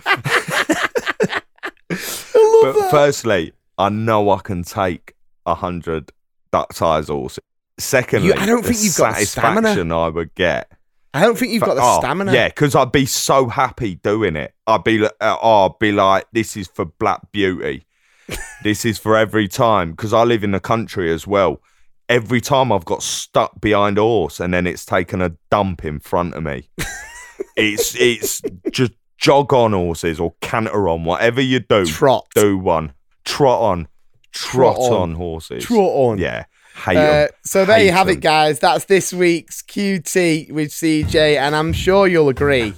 but 1.88 2.90
firstly, 2.90 3.52
I 3.76 3.88
know 3.88 4.30
I 4.30 4.40
can 4.40 4.62
take 4.62 5.14
a 5.46 5.54
hundred 5.54 6.12
duck-sized 6.52 7.08
horses. 7.08 7.40
Secondly, 7.78 8.28
You- 8.28 8.34
I 8.34 8.46
don't 8.46 8.64
think 8.64 8.78
you've 8.80 8.96
got 8.96 9.16
the 9.16 9.24
stamina. 9.24 9.96
I 9.96 10.08
would 10.08 10.34
get. 10.34 10.70
I 11.14 11.22
don't 11.22 11.38
think 11.38 11.52
you've 11.52 11.62
got 11.62 11.74
the 11.74 11.80
Oh, 11.82 12.00
stamina. 12.00 12.32
Yeah, 12.32 12.48
because 12.48 12.74
I'd 12.74 12.92
be 12.92 13.06
so 13.06 13.48
happy 13.48 13.94
doing 13.96 14.36
it. 14.36 14.54
I'd 14.66 14.84
be 14.84 15.04
uh, 15.04 15.10
oh, 15.20 15.66
I'd 15.66 15.78
be 15.78 15.92
like, 15.92 16.26
this 16.32 16.56
is 16.56 16.68
for 16.68 16.84
Black 16.84 17.32
Beauty. 17.32 17.86
this 18.62 18.84
is 18.84 18.98
for 18.98 19.16
every 19.16 19.48
time 19.48 19.92
because 19.92 20.12
I 20.12 20.24
live 20.24 20.44
in 20.44 20.50
the 20.50 20.60
country 20.60 21.10
as 21.12 21.26
well. 21.26 21.62
Every 22.08 22.40
time 22.40 22.72
I've 22.72 22.84
got 22.84 23.02
stuck 23.02 23.60
behind 23.60 23.98
a 23.98 24.02
horse 24.02 24.40
and 24.40 24.52
then 24.54 24.66
it's 24.66 24.86
taken 24.86 25.20
a 25.20 25.32
dump 25.50 25.84
in 25.84 26.00
front 26.00 26.34
of 26.34 26.42
me. 26.42 26.68
it's 27.56 27.94
it's 27.96 28.40
just 28.70 28.92
jog 29.18 29.52
on 29.52 29.72
horses 29.72 30.18
or 30.20 30.34
canter 30.40 30.88
on, 30.88 31.04
whatever 31.04 31.40
you 31.40 31.60
do. 31.60 31.84
Trot. 31.84 32.26
Do 32.34 32.56
one. 32.56 32.92
Trot 33.24 33.60
on. 33.60 33.88
Trot, 34.32 34.76
Trot 34.76 34.92
on. 34.92 35.02
on. 35.10 35.14
horses. 35.14 35.64
Trot 35.64 35.78
on. 35.78 36.18
Yeah. 36.18 36.44
Hate 36.84 36.96
Uh, 36.96 37.28
so 37.44 37.64
there 37.64 37.80
you 37.82 37.90
have 37.90 38.06
have 38.06 38.08
'em. 38.08 38.14
it, 38.18 38.20
guys. 38.20 38.58
That's 38.60 38.84
this 38.84 39.12
week's 39.12 39.62
QT 39.62 40.52
with 40.52 40.70
CJ, 40.70 41.36
and 41.36 41.56
I'm 41.56 41.72
sure 41.72 42.06
you'll 42.06 42.28
agree. 42.28 42.72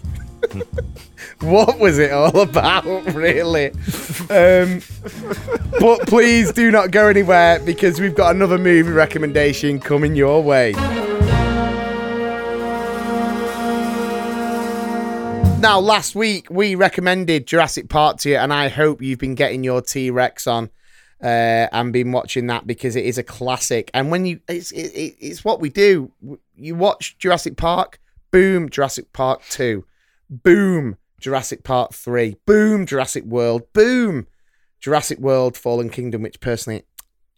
what 1.41 1.79
was 1.79 1.99
it 1.99 2.13
all 2.13 2.41
about, 2.43 2.85
really? 3.15 3.71
Um, 4.31 4.81
but 5.81 6.07
please 6.07 6.53
do 6.53 6.71
not 6.71 6.91
go 6.91 7.09
anywhere 7.09 7.59
because 7.61 8.01
we've 8.01 8.15
got 8.15 8.35
another 8.35 8.59
movie 8.59 8.91
recommendation 8.93 9.81
coming 9.81 10.15
your 10.15 10.43
way. 10.43 10.75
Now, 15.61 15.79
last 15.79 16.15
week 16.15 16.47
we 16.51 16.75
recommended 16.75 17.47
Jurassic 17.47 17.91
Park 17.91 18.17
to 18.21 18.31
you, 18.31 18.37
and 18.37 18.51
I 18.51 18.69
hope 18.69 19.03
you've 19.03 19.19
been 19.19 19.35
getting 19.35 19.63
your 19.63 19.83
T 19.83 20.11
Rex 20.11 20.47
on 20.47 20.71
uh, 21.23 21.27
and 21.71 21.93
been 21.93 22.13
watching 22.13 22.47
that 22.47 22.67
because 22.67 22.97
it 22.97 23.05
is 23.05 23.19
a 23.19 23.23
classic. 23.23 23.91
And 23.93 24.11
when 24.11 24.25
you, 24.25 24.41
it's 24.49 24.73
it, 24.73 24.87
it- 24.95 25.17
it's 25.21 25.45
what 25.45 25.61
we 25.61 25.69
do. 25.69 26.13
You 26.57 26.75
watch 26.77 27.19
Jurassic 27.19 27.59
Park, 27.59 28.01
boom, 28.31 28.71
Jurassic 28.71 29.13
Park 29.13 29.43
two, 29.51 29.85
boom, 30.31 30.97
Jurassic 31.21 31.63
Park 31.63 31.93
three, 31.95 32.37
boom, 32.47 32.87
Jurassic 32.87 33.25
World, 33.25 33.63
boom, 33.73 34.27
Jurassic 34.81 35.19
World 35.19 35.57
Fallen 35.57 35.91
Kingdom, 35.91 36.23
which 36.23 36.41
personally 36.41 36.85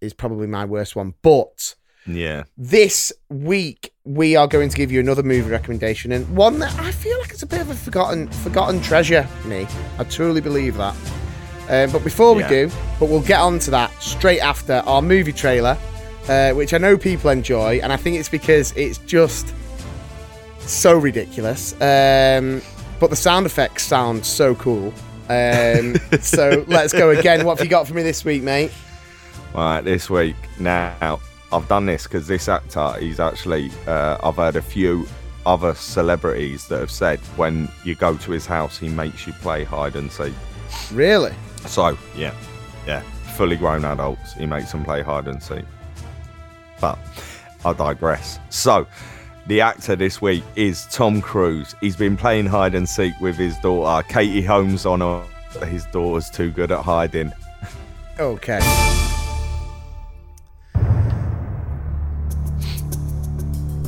is 0.01 0.15
probably 0.15 0.47
my 0.47 0.65
worst 0.65 0.95
one. 0.97 1.15
But 1.23 1.75
Yeah. 2.07 2.45
this 2.57 3.13
week 3.29 3.93
we 4.05 4.35
are 4.37 4.47
going 4.49 4.69
to 4.69 4.77
give 4.77 4.91
you 4.91 5.01
another 5.01 5.23
movie 5.23 5.51
recommendation 5.51 6.11
and 6.13 6.29
one 6.37 6.59
that 6.61 6.77
I 6.81 6.91
feel 6.93 7.19
like 7.21 7.31
it's 7.31 7.43
a 7.43 7.47
bit 7.47 7.61
of 7.61 7.71
a 7.71 7.75
forgotten 7.75 8.29
forgotten 8.29 8.81
treasure. 8.81 9.29
Me, 9.45 9.67
I 9.99 10.05
truly 10.05 10.41
believe 10.41 10.77
that. 10.77 10.95
Um, 11.69 11.91
but 11.93 12.03
before 12.05 12.35
we 12.35 12.43
Yeah. 12.43 12.49
do, 12.49 12.71
but 12.99 13.09
we'll 13.09 13.21
get 13.21 13.41
on 13.41 13.59
to 13.61 13.71
that 13.73 13.91
straight 14.03 14.41
after 14.41 14.83
our 14.87 15.01
movie 15.03 15.33
trailer, 15.33 15.79
uh, 16.29 16.51
which 16.53 16.75
I 16.75 16.79
know 16.79 16.97
people 16.97 17.31
enjoy, 17.31 17.79
and 17.83 17.93
I 17.93 17.97
think 17.97 18.17
it's 18.19 18.29
because 18.29 18.73
it's 18.77 18.99
just 18.99 19.53
so 20.61 20.97
ridiculous. 20.99 21.73
Um, 21.81 22.61
but 23.03 23.11
the 23.11 23.17
sound 23.17 23.47
effects 23.47 23.83
sound 23.83 24.25
so 24.25 24.55
cool. 24.55 24.95
Um, 25.29 25.97
so 26.21 26.65
let's 26.69 26.93
go 26.93 27.11
again. 27.11 27.45
What 27.45 27.59
have 27.59 27.65
you 27.65 27.69
got 27.69 27.89
for 27.89 27.95
me 27.95 28.03
this 28.05 28.25
week, 28.25 28.45
mate? 28.45 28.71
Right, 29.53 29.81
this 29.81 30.09
week 30.09 30.37
now 30.61 31.19
I've 31.53 31.67
done 31.67 31.87
this 31.87 32.05
because 32.05 32.29
this 32.29 32.49
actor, 32.49 32.95
he's 33.01 33.19
actually 33.19 33.73
uh, 33.89 34.19
I've 34.23 34.37
heard 34.37 34.55
a 34.55 34.63
few 34.63 35.09
other 35.45 35.75
celebrities 35.75 36.69
that 36.69 36.79
have 36.79 36.93
said 36.93 37.19
when 37.35 37.69
you 37.83 37.97
go 37.97 38.17
to 38.17 38.31
his 38.31 38.47
house, 38.47 38.79
he 38.79 38.89
makes 38.89 39.27
you 39.27 39.33
play 39.33 39.65
hide 39.65 39.97
and 39.97 40.11
seek. 40.11 40.33
Really? 40.93 41.35
So 41.67 41.99
yeah, 42.17 42.33
yeah, 42.87 43.01
fully 43.35 43.57
grown 43.57 43.85
adults, 43.85 44.35
he 44.35 44.47
makes 44.47 44.71
them 44.71 44.85
play 44.85 45.03
hide 45.03 45.27
and 45.27 45.43
seek. 45.43 45.65
But 46.81 47.01
I 47.65 47.73
digress. 47.73 48.39
So. 48.49 48.87
The 49.49 49.61
actor 49.61 49.97
this 49.97 50.23
week 50.23 50.45
is 50.55 50.87
Tom 50.87 51.21
Cruise. 51.21 51.75
He's 51.81 51.97
been 51.97 52.17
playing 52.17 52.47
hide 52.47 52.77
and 52.77 52.89
seek 52.89 53.13
with 53.21 53.37
his 53.37 53.59
daughter, 53.59 54.07
Katie 54.07 54.43
Holmes, 54.43 54.87
on 54.87 55.03
a, 55.03 55.25
his 55.67 55.85
daughter's 55.87 56.31
too 56.31 56.53
good 56.53 56.71
at 56.71 56.81
hiding. 56.81 57.33
Okay. 58.21 58.61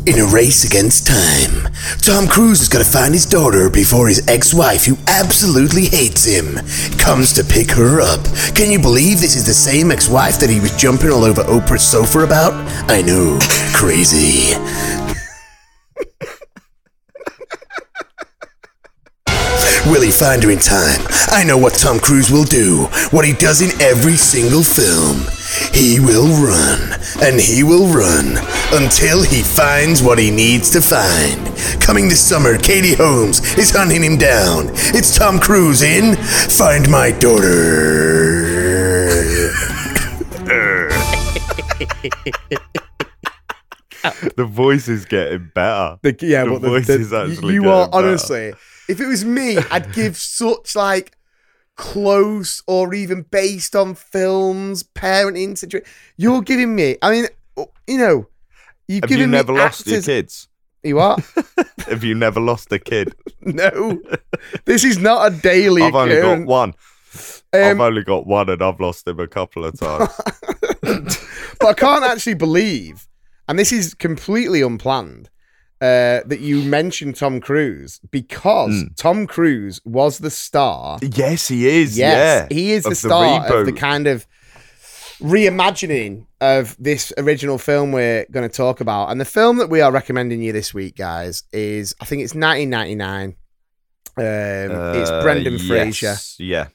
In 0.06 0.18
a 0.18 0.26
race 0.26 0.64
against 0.64 1.06
time, 1.06 1.72
Tom 2.02 2.26
Cruise 2.26 2.58
has 2.58 2.68
got 2.68 2.80
to 2.80 2.84
find 2.84 3.14
his 3.14 3.24
daughter 3.24 3.70
before 3.70 4.08
his 4.08 4.26
ex 4.28 4.52
wife, 4.52 4.84
who 4.84 4.98
absolutely 5.06 5.86
hates 5.86 6.24
him, 6.24 6.56
comes 6.98 7.32
to 7.32 7.44
pick 7.44 7.70
her 7.70 8.00
up. 8.00 8.22
Can 8.54 8.70
you 8.72 8.80
believe 8.80 9.20
this 9.20 9.36
is 9.36 9.46
the 9.46 9.54
same 9.54 9.92
ex 9.92 10.08
wife 10.08 10.40
that 10.40 10.50
he 10.50 10.58
was 10.58 10.76
jumping 10.76 11.10
all 11.10 11.24
over 11.24 11.42
Oprah's 11.44 11.88
sofa 11.88 12.20
about? 12.20 12.52
I 12.90 13.02
know, 13.02 13.38
crazy. 13.72 14.52
Will 19.86 20.00
he 20.02 20.10
find 20.10 20.42
her 20.42 20.50
in 20.50 20.58
time? 20.58 21.00
I 21.28 21.44
know 21.44 21.58
what 21.58 21.74
Tom 21.74 21.98
Cruise 22.00 22.30
will 22.30 22.44
do, 22.44 22.84
what 23.10 23.24
he 23.26 23.34
does 23.34 23.60
in 23.60 23.70
every 23.82 24.16
single 24.16 24.62
film. 24.64 25.20
He 25.74 26.00
will 26.00 26.28
run, 26.42 26.98
and 27.22 27.38
he 27.38 27.62
will 27.62 27.86
run, 27.92 28.38
until 28.72 29.22
he 29.22 29.42
finds 29.42 30.02
what 30.02 30.18
he 30.18 30.30
needs 30.30 30.70
to 30.70 30.80
find. 30.80 31.38
Coming 31.82 32.08
this 32.08 32.20
summer, 32.26 32.56
Katie 32.56 32.94
Holmes 32.94 33.40
is 33.58 33.70
hunting 33.76 34.02
him 34.02 34.16
down. 34.16 34.68
It's 34.96 35.16
Tom 35.16 35.38
Cruise 35.38 35.82
in 35.82 36.16
Find 36.16 36.90
My 36.90 37.10
Daughter. 37.12 38.52
The 44.36 44.44
voice 44.44 44.88
is 44.88 45.04
getting 45.06 45.50
better. 45.54 45.98
The, 46.02 46.16
yeah, 46.20 46.44
The 46.44 46.50
but 46.50 46.62
the, 46.62 46.68
voice 46.68 46.86
the- 46.86 47.00
is 47.00 47.12
actually 47.12 47.54
you 47.54 47.62
getting 47.62 47.68
are 47.74 47.86
better. 47.88 48.06
honestly. 48.08 48.52
If 48.88 49.00
it 49.00 49.06
was 49.06 49.24
me, 49.24 49.58
I'd 49.70 49.92
give 49.92 50.16
such 50.16 50.76
like 50.76 51.16
close 51.76 52.62
or 52.66 52.94
even 52.94 53.22
based 53.22 53.74
on 53.74 53.94
films, 53.94 54.82
parenting 54.82 55.56
situation. 55.58 55.86
You're 56.16 56.42
giving 56.42 56.74
me. 56.76 56.96
I 57.02 57.10
mean, 57.10 57.26
you 57.86 57.98
know, 57.98 58.28
you've 58.88 59.02
Have 59.04 59.08
given 59.08 59.22
you 59.22 59.26
me 59.28 59.32
never 59.38 59.52
lost 59.52 59.86
your 59.86 60.02
kids? 60.02 60.48
You 60.82 60.98
are 60.98 61.16
Have 61.88 62.04
you 62.04 62.14
never 62.14 62.40
lost 62.40 62.70
a 62.72 62.78
kid? 62.78 63.14
no. 63.40 64.00
This 64.66 64.84
is 64.84 64.98
not 64.98 65.32
a 65.32 65.34
daily 65.34 65.82
I've 65.82 65.94
only 65.94 66.20
got 66.20 66.44
one. 66.46 66.74
I've 67.52 67.72
Um, 67.72 67.80
only 67.80 68.02
got 68.02 68.26
one, 68.26 68.50
and 68.50 68.60
I've 68.62 68.80
lost 68.80 69.06
him 69.06 69.18
a 69.20 69.26
couple 69.28 69.64
of 69.64 69.78
times. 69.80 70.10
but 70.82 71.66
I 71.68 71.72
can't 71.72 72.04
actually 72.04 72.34
believe, 72.34 73.06
and 73.48 73.58
this 73.58 73.72
is 73.72 73.94
completely 73.94 74.60
unplanned, 74.62 75.30
uh, 75.84 76.20
that 76.30 76.40
you 76.40 76.62
mentioned 76.62 77.14
Tom 77.16 77.40
Cruise 77.40 78.00
because 78.10 78.74
Hmm. 78.82 78.94
Tom 78.96 79.26
Cruise 79.26 79.80
was 79.84 80.18
the 80.18 80.30
star. 80.30 80.98
yes, 81.02 81.48
he 81.48 81.66
is. 81.80 81.98
Yes, 81.98 82.46
yeah, 82.50 82.56
he 82.56 82.72
is 82.72 82.84
the 82.84 82.90
of 82.90 82.96
start 82.96 83.50
of 83.50 83.66
the 83.66 83.72
kind 83.72 84.06
of 84.06 84.26
reimagining 85.20 86.26
of 86.40 86.76
this 86.78 87.12
original 87.18 87.58
film 87.58 87.92
we're 87.92 88.26
going 88.30 88.48
to 88.48 88.54
talk 88.54 88.80
about. 88.80 89.10
And 89.10 89.20
the 89.20 89.24
film 89.24 89.58
that 89.58 89.68
we 89.70 89.80
are 89.80 89.92
recommending 89.92 90.42
you 90.42 90.52
this 90.52 90.74
week, 90.74 90.96
guys, 90.96 91.44
is 91.52 91.94
I 92.00 92.04
think 92.04 92.22
it's 92.22 92.34
1999. 92.34 93.36
Um, 94.16 94.94
it's 94.96 95.10
Uh, 95.10 95.22
Brendan 95.22 95.58
Fraser. 95.58 96.06
yes, 96.06 96.36
Yeah, 96.38 96.68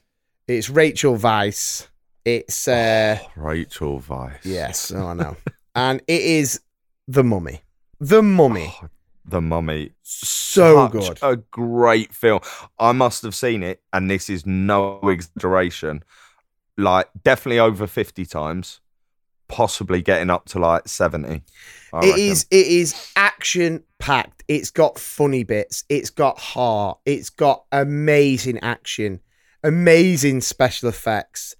It's 0.46 0.68
Rachel 0.68 1.16
Weisz. 1.16 1.86
It's 2.24 2.68
uh, 2.68 3.18
Rachel 3.36 4.00
Weisz. 4.00 4.40
yes, 4.44 4.92
oh 4.94 5.06
I 5.08 5.14
know, 5.14 5.36
and 5.74 6.00
it 6.06 6.20
is 6.20 6.60
The 7.08 7.24
Mummy. 7.24 7.62
The 7.98 8.22
Mummy, 8.22 8.74
The 9.24 9.40
Mummy. 9.40 9.92
so 10.02 10.88
Such 10.90 10.92
good. 10.92 11.18
A 11.22 11.36
great 11.36 12.12
film. 12.14 12.40
I 12.78 12.92
must 12.92 13.22
have 13.22 13.34
seen 13.34 13.62
it, 13.62 13.82
and 13.92 14.10
this 14.10 14.28
is 14.30 14.46
no 14.46 14.98
exaggeration. 15.04 16.02
Like 16.76 17.08
definitely 17.22 17.58
over 17.58 17.86
fifty 17.86 18.24
times, 18.24 18.80
possibly 19.48 20.00
getting 20.02 20.30
up 20.30 20.46
to 20.46 20.58
like 20.58 20.88
seventy. 20.88 21.42
I 21.92 21.98
It 21.98 22.06
reckon. 22.10 22.18
is 22.20 22.46
it 22.50 22.66
is 22.66 23.12
action 23.16 23.84
packed. 23.98 24.42
It's 24.48 24.70
got 24.70 24.98
funny 24.98 25.44
bits. 25.44 25.84
It's 25.88 26.10
got 26.10 26.38
heart. 26.38 26.98
It's 27.04 27.28
got 27.30 27.64
amazing 27.70 28.58
action, 28.60 29.20
amazing 29.62 30.40
special 30.40 30.88
effects. 30.88 31.54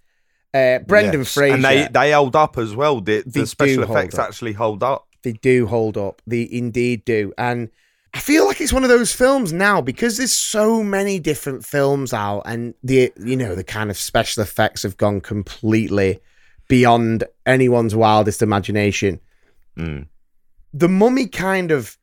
Uh, 0.54 0.78
Brendan 0.80 1.20
Yes. 1.20 1.34
Fraser. 1.34 1.54
and 1.54 1.64
they 1.64 1.86
they 1.92 2.12
hold 2.12 2.34
up 2.34 2.56
as 2.58 2.74
well. 2.74 3.00
The, 3.00 3.22
the 3.26 3.46
special 3.46 3.82
effects 3.84 4.18
up. 4.18 4.26
actually 4.28 4.54
hold 4.54 4.82
up. 4.82 5.06
They 5.22 5.32
do 5.32 5.66
hold 5.66 5.96
up. 5.96 6.22
They 6.26 6.48
indeed 6.50 7.04
do. 7.04 7.32
And 7.36 7.70
I 8.12 8.20
feel 8.20 8.46
like 8.46 8.60
it's 8.60 8.72
one 8.72 8.82
of 8.82 8.88
those 8.88 9.12
films 9.12 9.52
now 9.52 9.80
because 9.80 10.16
there's 10.16 10.32
so 10.32 10.82
many 10.82 11.18
different 11.18 11.64
films 11.64 12.12
out 12.12 12.42
and 12.44 12.74
the 12.82 13.12
you 13.16 13.36
know 13.36 13.54
the 13.54 13.64
kind 13.64 13.90
of 13.90 13.96
special 13.96 14.42
effects 14.42 14.82
have 14.82 14.96
gone 14.96 15.20
completely 15.20 16.20
beyond 16.68 17.24
anyone's 17.46 17.94
wildest 17.94 18.42
imagination. 18.42 19.20
Mm. 19.76 20.06
The 20.72 20.88
mummy 20.88 21.26
kind 21.26 21.70
of 21.70 21.96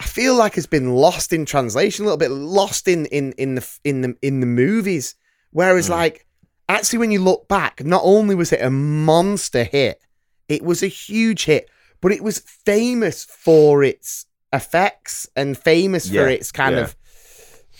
I 0.00 0.04
feel 0.04 0.36
like 0.36 0.54
has 0.54 0.66
been 0.66 0.94
lost 0.94 1.32
in 1.32 1.44
translation 1.44 2.04
a 2.04 2.06
little 2.06 2.18
bit, 2.18 2.30
lost 2.30 2.86
in 2.86 3.06
in 3.06 3.32
in 3.32 3.54
the 3.54 3.78
in 3.84 4.02
the 4.02 4.16
in 4.22 4.40
the 4.40 4.46
movies. 4.46 5.14
Whereas 5.50 5.88
like 5.88 6.26
actually 6.68 6.98
when 6.98 7.10
you 7.10 7.20
look 7.20 7.48
back, 7.48 7.84
not 7.84 8.02
only 8.04 8.34
was 8.34 8.52
it 8.52 8.62
a 8.62 8.70
monster 8.70 9.64
hit, 9.64 10.00
it 10.48 10.62
was 10.62 10.82
a 10.82 10.88
huge 10.88 11.44
hit, 11.44 11.70
but 12.00 12.12
it 12.12 12.22
was 12.22 12.38
famous 12.38 13.24
for 13.24 13.82
its 13.82 14.26
effects 14.52 15.28
and 15.36 15.56
famous 15.56 16.08
Yeah, 16.08 16.22
for 16.22 16.28
its 16.28 16.52
kind 16.52 16.76
yeah. 16.76 16.82
of 16.82 16.96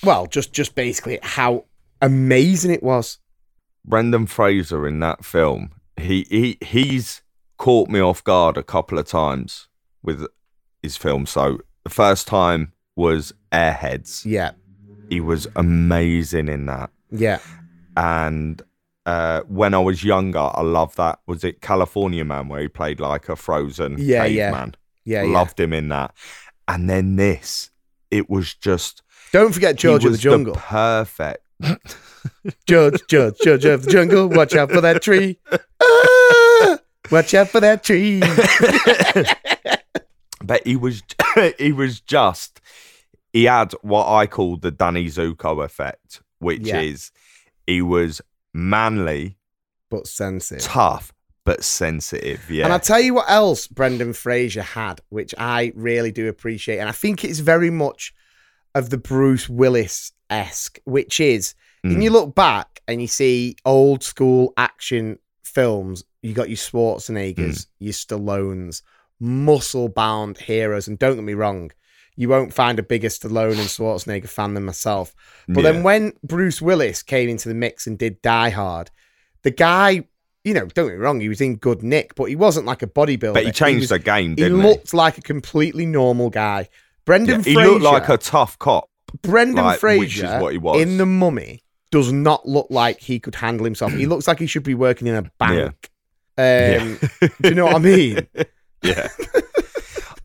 well, 0.02 0.26
just 0.26 0.52
just 0.52 0.74
basically 0.74 1.18
how 1.22 1.64
amazing 2.00 2.70
it 2.70 2.82
was. 2.82 3.18
Brendan 3.84 4.26
Fraser 4.26 4.86
in 4.86 5.00
that 5.00 5.24
film, 5.24 5.70
he 5.96 6.26
he 6.30 6.58
he's 6.64 7.22
caught 7.56 7.88
me 7.88 8.00
off 8.00 8.22
guard 8.22 8.56
a 8.56 8.62
couple 8.62 8.98
of 8.98 9.06
times 9.06 9.68
with 10.02 10.26
his 10.82 10.96
film. 10.96 11.26
So 11.26 11.58
the 11.84 11.90
first 11.90 12.28
time 12.28 12.72
was 12.96 13.32
Airheads. 13.52 14.24
Yeah. 14.24 14.52
He 15.08 15.20
was 15.20 15.46
amazing 15.56 16.48
in 16.48 16.66
that. 16.66 16.90
Yeah. 17.10 17.40
And 17.96 18.62
uh, 19.08 19.40
when 19.48 19.72
I 19.74 19.78
was 19.78 20.04
younger, 20.04 20.38
I 20.52 20.60
loved 20.62 20.96
that. 20.98 21.20
Was 21.26 21.42
it 21.44 21.60
California 21.62 22.24
Man 22.24 22.48
where 22.48 22.60
he 22.60 22.68
played 22.68 23.00
like 23.00 23.28
a 23.28 23.36
frozen 23.36 23.96
Yeah, 23.98 24.24
yeah. 24.26 24.50
caveman? 24.50 24.74
Yeah, 25.04 25.22
yeah. 25.22 25.32
Loved 25.32 25.58
him 25.58 25.72
in 25.72 25.88
that. 25.88 26.14
And 26.66 26.90
then 26.90 27.16
this, 27.16 27.70
it 28.10 28.28
was 28.28 28.54
just 28.54 29.02
Don't 29.32 29.52
forget 29.54 29.76
George 29.76 30.04
of 30.04 30.12
the 30.12 30.18
Jungle. 30.18 30.54
perfect. 30.54 31.42
Judge, 32.66 33.00
Judge, 33.08 33.36
Judge 33.42 33.64
of 33.64 33.84
the 33.84 33.90
Jungle. 33.90 34.28
Watch 34.28 34.54
out 34.54 34.70
for 34.70 34.80
that 34.82 35.00
tree. 35.02 35.38
Ah, 35.82 36.78
watch 37.10 37.32
out 37.34 37.48
for 37.48 37.60
that 37.60 37.82
tree. 37.82 38.20
but 40.44 40.66
he 40.66 40.76
was 40.76 41.02
he 41.58 41.72
was 41.72 42.00
just 42.00 42.60
he 43.32 43.44
had 43.44 43.72
what 43.82 44.08
I 44.12 44.26
call 44.26 44.56
the 44.56 44.70
Danny 44.70 45.06
Zuko 45.06 45.64
effect, 45.64 46.22
which 46.38 46.62
Yeah. 46.62 46.80
is 46.80 47.10
he 47.66 47.82
was 47.82 48.20
manly, 48.54 49.38
But 49.90 50.06
sensitive. 50.06 50.64
tough, 50.64 51.12
but 51.44 51.64
sensitive. 51.64 52.50
Yeah, 52.50 52.64
And 52.64 52.72
I'll 52.72 52.80
tell 52.80 53.00
you 53.00 53.14
what 53.14 53.30
else 53.30 53.66
Brendan 53.66 54.12
Fraser 54.12 54.62
had, 54.62 55.00
which 55.08 55.34
I 55.38 55.72
really 55.74 56.12
do 56.12 56.28
appreciate. 56.28 56.78
And 56.78 56.88
I 56.88 56.92
think 56.92 57.24
it's 57.24 57.38
very 57.38 57.70
much 57.70 58.12
of 58.74 58.90
the 58.90 58.98
Bruce 58.98 59.48
Willis 59.48 60.12
esque, 60.30 60.78
which 60.84 61.20
is 61.20 61.54
Mm. 61.84 61.92
when 61.92 62.02
you 62.02 62.10
look 62.10 62.34
back 62.34 62.80
and 62.88 63.00
you 63.00 63.06
see 63.06 63.54
old 63.64 64.02
school 64.02 64.52
action 64.56 65.18
films, 65.44 66.02
you 66.22 66.32
got 66.34 66.48
your 66.48 66.56
Schwarzeneggers, 66.56 67.66
your 67.78 67.92
Stallones, 67.92 68.82
muscle 69.20 69.88
bound 69.88 70.38
heroes. 70.38 70.88
And 70.88 70.98
don't 70.98 71.14
get 71.14 71.24
me 71.24 71.34
wrong, 71.34 71.70
you 72.18 72.28
won't 72.28 72.52
find 72.52 72.78
a 72.78 72.82
bigger 72.82 73.08
Stallone 73.08 73.52
and 73.52 73.68
Schwarzenegger 73.68 74.28
fan 74.28 74.54
than 74.54 74.64
myself. 74.64 75.14
But 75.46 75.62
Yeah. 75.62 75.70
then 75.72 75.82
when 75.84 76.12
Bruce 76.24 76.60
Willis 76.60 77.02
came 77.02 77.28
into 77.28 77.48
the 77.48 77.54
mix 77.54 77.86
and 77.86 77.96
did 77.96 78.20
Die 78.22 78.50
Hard, 78.50 78.90
the 79.44 79.52
guy, 79.52 80.02
you 80.42 80.52
know, 80.52 80.66
don't 80.66 80.88
get 80.88 80.94
me 80.94 80.98
wrong, 80.98 81.20
he 81.20 81.28
was 81.28 81.40
in 81.40 81.56
good 81.56 81.82
nick, 81.84 82.16
but 82.16 82.24
he 82.24 82.34
wasn't 82.34 82.66
like 82.66 82.82
a 82.82 82.88
bodybuilder. 82.88 83.34
But 83.34 83.46
he 83.46 83.52
changed 83.52 83.82
was- 83.82 83.88
the 83.90 84.00
game, 84.00 84.30
He 84.30 84.34
didn't 84.42 84.60
he? 84.60 84.66
looked 84.66 84.92
like 84.92 85.16
a 85.16 85.22
completely 85.22 85.86
normal 85.86 86.28
guy. 86.28 86.68
Brendan 87.04 87.44
he 87.44 87.54
Fraser. 87.54 87.70
looked 87.70 87.82
like 87.84 88.08
a 88.08 88.18
tough 88.18 88.58
cop. 88.58 88.90
Brendan 89.22 89.64
like, 89.64 89.78
Fraser 89.78 89.98
which 90.00 90.18
is 90.18 90.42
what 90.42 90.52
he 90.52 90.58
was. 90.58 90.80
in 90.82 90.98
The 90.98 91.06
Mummy 91.06 91.62
does 91.92 92.12
not 92.12 92.46
look 92.48 92.66
like 92.68 92.98
he 93.00 93.20
could 93.20 93.36
handle 93.36 93.64
himself. 93.64 93.92
he 93.92 94.06
looks 94.12 94.26
like 94.26 94.40
he 94.40 94.46
should 94.48 94.64
be 94.64 94.74
working 94.74 95.06
in 95.06 95.14
a 95.14 95.22
bank. 95.38 95.88
Um, 96.36 96.98
do 97.40 97.48
you 97.48 97.54
know 97.54 97.66
what 97.66 97.76
I 97.76 97.78
mean? 97.78 98.26
Yeah. 98.82 99.08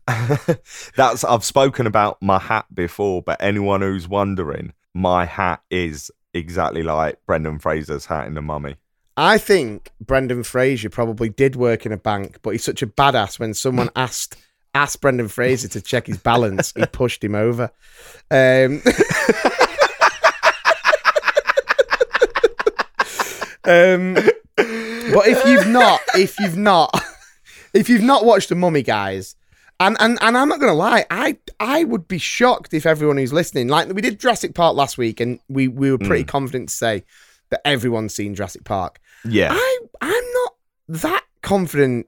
That's 0.96 1.24
I've 1.24 1.44
spoken 1.44 1.86
about 1.86 2.20
my 2.20 2.38
hat 2.38 2.66
before, 2.74 3.22
but 3.22 3.40
anyone 3.40 3.80
who's 3.80 4.08
wondering, 4.08 4.72
my 4.92 5.24
hat 5.24 5.62
is 5.70 6.10
exactly 6.34 6.82
like 6.82 7.18
Brendan 7.26 7.58
Fraser's 7.58 8.06
hat 8.06 8.26
in 8.26 8.34
The 8.34 8.42
Mummy. 8.42 8.76
I 9.16 9.38
think 9.38 9.92
Brendan 10.00 10.42
Fraser 10.42 10.90
probably 10.90 11.28
did 11.28 11.54
work 11.56 11.86
in 11.86 11.92
a 11.92 11.96
bank, 11.96 12.40
but 12.42 12.50
he's 12.50 12.64
such 12.64 12.82
a 12.82 12.86
badass. 12.86 13.38
When 13.38 13.54
someone 13.54 13.88
asked 13.96 14.36
asked 14.74 15.00
Brendan 15.00 15.28
Fraser 15.28 15.68
to 15.68 15.80
check 15.80 16.08
his 16.08 16.18
balance, 16.18 16.72
he 16.76 16.84
pushed 16.86 17.22
him 17.22 17.36
over. 17.36 17.70
Um, 18.30 18.82
um, 23.64 24.14
but 24.14 25.28
if 25.28 25.46
you've 25.46 25.68
not, 25.68 26.00
if 26.16 26.38
you've 26.40 26.56
not, 26.56 27.00
if 27.72 27.88
you've 27.88 28.02
not 28.02 28.24
watched 28.24 28.48
the 28.48 28.56
Mummy, 28.56 28.82
guys, 28.82 29.36
and 29.80 29.96
and 30.00 30.18
and 30.20 30.36
I'm 30.36 30.48
not 30.48 30.60
gonna 30.60 30.74
lie, 30.74 31.04
I 31.10 31.38
I 31.60 31.84
would 31.84 32.08
be 32.08 32.18
shocked 32.18 32.74
if 32.74 32.86
everyone 32.86 33.16
who's 33.16 33.32
listening, 33.32 33.68
like 33.68 33.88
we 33.88 34.00
did 34.00 34.20
Jurassic 34.20 34.54
Park 34.54 34.76
last 34.76 34.98
week, 34.98 35.20
and 35.20 35.40
we 35.48 35.68
we 35.68 35.90
were 35.90 35.98
pretty 35.98 36.24
mm. 36.24 36.28
confident 36.28 36.68
to 36.68 36.74
say 36.74 37.04
that 37.50 37.60
everyone's 37.64 38.14
seen 38.14 38.34
Jurassic 38.34 38.64
Park. 38.64 39.00
Yeah. 39.24 39.50
I 39.52 39.78
I'm 40.00 40.32
not 40.34 40.54
that 40.88 41.24
confident 41.42 42.06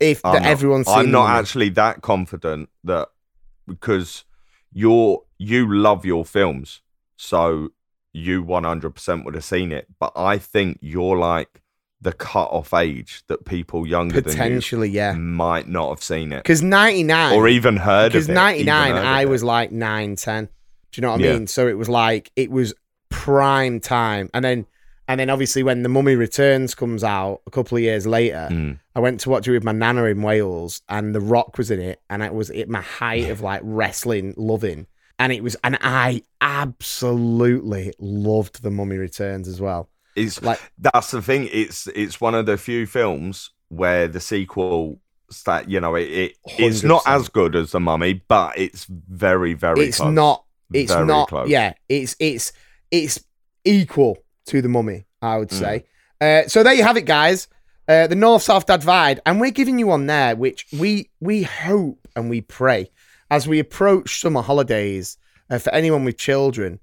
if 0.00 0.24
I'm 0.24 0.34
that 0.34 0.42
not- 0.42 0.50
everyone's 0.50 0.86
seen. 0.86 0.98
I'm 0.98 1.10
not 1.10 1.30
actually 1.30 1.70
that 1.70 2.02
confident 2.02 2.68
that 2.84 3.08
because 3.66 4.24
you're 4.72 5.22
you 5.38 5.72
love 5.72 6.04
your 6.04 6.24
films, 6.24 6.80
so 7.16 7.70
you 8.12 8.44
100% 8.44 9.24
would 9.24 9.34
have 9.34 9.44
seen 9.44 9.70
it. 9.70 9.86
But 10.00 10.12
I 10.16 10.38
think 10.38 10.78
you're 10.80 11.16
like 11.16 11.60
the 12.00 12.12
cut 12.12 12.48
off 12.52 12.72
age 12.74 13.22
that 13.26 13.44
people 13.44 13.86
younger 13.86 14.20
than 14.20 14.24
potentially, 14.32 14.88
yeah. 14.88 15.12
might 15.14 15.66
not 15.68 15.88
have 15.90 16.02
seen 16.02 16.32
it 16.32 16.38
Because 16.44 16.62
ninety 16.62 17.02
nine, 17.02 17.34
or 17.36 17.48
even 17.48 17.76
heard 17.76 18.06
of 18.06 18.12
because 18.12 18.28
it. 18.28 18.34
ninety 18.34 18.64
nine, 18.64 18.94
I 18.94 19.22
it. 19.22 19.28
was 19.28 19.42
like 19.42 19.72
nine, 19.72 20.14
ten. 20.16 20.44
Do 20.46 20.50
you 21.00 21.02
know 21.02 21.10
what 21.12 21.20
I 21.20 21.24
Yeah. 21.24 21.32
mean? 21.34 21.46
So 21.48 21.66
it 21.66 21.76
was 21.76 21.88
like 21.88 22.30
it 22.36 22.50
was 22.50 22.72
prime 23.10 23.80
time, 23.80 24.30
and 24.32 24.44
then 24.44 24.66
and 25.08 25.18
then 25.18 25.30
obviously 25.30 25.62
when 25.62 25.82
the 25.82 25.88
Mummy 25.88 26.14
Returns 26.16 26.74
comes 26.74 27.02
out 27.02 27.40
a 27.46 27.50
couple 27.50 27.76
of 27.78 27.82
years 27.82 28.06
later, 28.06 28.46
Mm. 28.50 28.78
I 28.94 29.00
went 29.00 29.20
to 29.20 29.30
watch 29.30 29.48
it 29.48 29.52
with 29.52 29.64
my 29.64 29.72
nana 29.72 30.04
in 30.04 30.20
Wales, 30.22 30.82
and 30.88 31.14
The 31.14 31.20
Rock 31.20 31.56
was 31.58 31.70
in 31.70 31.80
it, 31.80 32.00
and 32.10 32.22
it 32.22 32.32
was 32.34 32.50
at 32.50 32.68
my 32.68 32.82
height 32.82 33.28
of 33.30 33.40
like 33.40 33.62
wrestling 33.64 34.34
loving, 34.36 34.86
and 35.18 35.32
it 35.32 35.42
was, 35.42 35.56
and 35.64 35.78
I 35.80 36.22
absolutely 36.42 37.92
loved 37.98 38.62
The 38.62 38.70
Mummy 38.70 38.96
Returns 38.98 39.48
as 39.48 39.60
well. 39.60 39.88
It's 40.18 40.42
Like- 40.42 40.60
that's 40.78 41.10
the 41.10 41.22
thing. 41.22 41.48
It's 41.52 41.86
it's 41.88 42.20
one 42.20 42.34
of 42.34 42.46
the 42.46 42.56
few 42.58 42.86
films 42.86 43.50
where 43.68 44.08
the 44.08 44.20
sequel 44.20 45.00
that 45.44 45.68
you 45.68 45.78
know 45.80 45.94
it, 45.94 46.02
it 46.10 46.36
it's 46.58 46.82
not 46.82 47.02
as 47.06 47.28
good 47.28 47.54
as 47.54 47.72
the 47.72 47.80
Mummy, 47.80 48.22
but 48.28 48.56
it's 48.58 48.86
very 48.86 49.54
very. 49.54 49.86
it's 49.86 49.98
close. 49.98 50.12
not 50.14 50.44
it's 50.72 50.92
Very 50.92 51.06
not 51.06 51.28
close. 51.28 51.48
yeah 51.48 51.72
it's 51.88 52.14
it's 52.18 52.52
it's 52.90 53.18
equal 53.64 54.18
to 54.46 54.60
the 54.62 54.68
mummy 54.68 55.06
i 55.22 55.36
would 55.38 55.48
Mm. 55.48 55.58
say 55.58 55.84
uh, 56.20 56.46
so 56.48 56.62
there 56.62 56.74
you 56.74 56.82
have 56.82 56.96
it 56.98 57.06
guys 57.06 57.48
uh, 57.88 58.06
the 58.06 58.14
north 58.14 58.42
south 58.42 58.66
divide 58.66 59.20
and 59.24 59.40
we're 59.40 59.50
giving 59.50 59.78
you 59.78 59.86
one 59.86 60.06
there 60.06 60.36
which 60.36 60.66
we 60.78 61.10
we 61.20 61.42
hope 61.42 62.06
and 62.16 62.28
we 62.28 62.40
pray 62.42 62.90
as 63.30 63.48
we 63.48 63.58
approach 63.58 64.20
summer 64.20 64.42
holidays 64.42 65.16
uh, 65.50 65.58
for 65.58 65.72
anyone 65.74 66.04
with 66.04 66.18
children 66.18 66.80